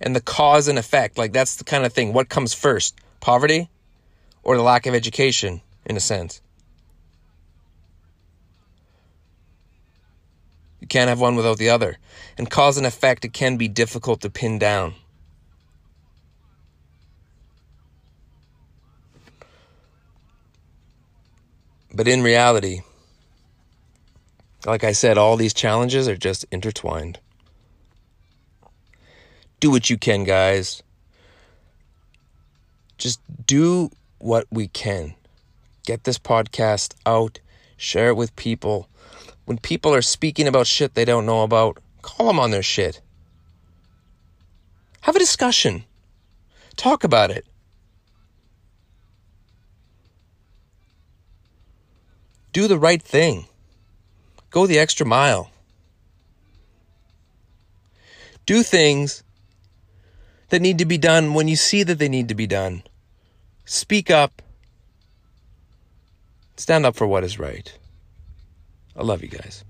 And 0.00 0.14
the 0.14 0.20
cause 0.20 0.68
and 0.68 0.78
effect, 0.78 1.18
like 1.18 1.32
that's 1.32 1.56
the 1.56 1.64
kind 1.64 1.84
of 1.84 1.92
thing. 1.92 2.12
What 2.12 2.28
comes 2.28 2.52
first? 2.52 2.96
Poverty 3.20 3.68
or 4.42 4.56
the 4.56 4.62
lack 4.62 4.86
of 4.86 4.94
education, 4.94 5.60
in 5.84 5.96
a 5.96 6.00
sense? 6.00 6.40
You 10.80 10.86
can't 10.86 11.08
have 11.08 11.20
one 11.20 11.36
without 11.36 11.58
the 11.58 11.68
other. 11.70 11.98
And 12.38 12.50
cause 12.50 12.78
and 12.78 12.86
effect, 12.86 13.24
it 13.24 13.32
can 13.32 13.56
be 13.56 13.68
difficult 13.68 14.22
to 14.22 14.30
pin 14.30 14.58
down. 14.58 14.94
But 21.92 22.06
in 22.06 22.22
reality, 22.22 22.82
like 24.64 24.84
I 24.84 24.92
said, 24.92 25.18
all 25.18 25.36
these 25.36 25.54
challenges 25.54 26.08
are 26.08 26.16
just 26.16 26.44
intertwined. 26.52 27.18
Do 29.58 29.70
what 29.70 29.90
you 29.90 29.98
can, 29.98 30.24
guys. 30.24 30.82
Just 32.96 33.20
do 33.46 33.90
what 34.18 34.46
we 34.50 34.68
can. 34.68 35.14
Get 35.84 36.04
this 36.04 36.18
podcast 36.18 36.94
out, 37.06 37.40
share 37.76 38.10
it 38.10 38.16
with 38.16 38.36
people. 38.36 38.88
When 39.46 39.58
people 39.58 39.94
are 39.94 40.02
speaking 40.02 40.46
about 40.46 40.66
shit 40.66 40.94
they 40.94 41.04
don't 41.04 41.26
know 41.26 41.42
about, 41.42 41.78
call 42.02 42.28
them 42.28 42.38
on 42.38 42.50
their 42.50 42.62
shit. 42.62 43.00
Have 45.02 45.16
a 45.16 45.18
discussion. 45.18 45.84
Talk 46.76 47.04
about 47.04 47.30
it. 47.30 47.46
Do 52.52 52.66
the 52.66 52.78
right 52.78 53.02
thing. 53.02 53.46
Go 54.50 54.66
the 54.66 54.78
extra 54.78 55.06
mile. 55.06 55.50
Do 58.46 58.62
things 58.62 59.22
that 60.48 60.60
need 60.60 60.78
to 60.78 60.84
be 60.84 60.98
done 60.98 61.34
when 61.34 61.46
you 61.46 61.56
see 61.56 61.84
that 61.84 61.98
they 61.98 62.08
need 62.08 62.28
to 62.28 62.34
be 62.34 62.46
done. 62.46 62.82
Speak 63.64 64.10
up. 64.10 64.42
Stand 66.56 66.84
up 66.84 66.96
for 66.96 67.06
what 67.06 67.22
is 67.22 67.38
right. 67.38 67.72
I 68.96 69.02
love 69.02 69.22
you 69.22 69.28
guys. 69.28 69.64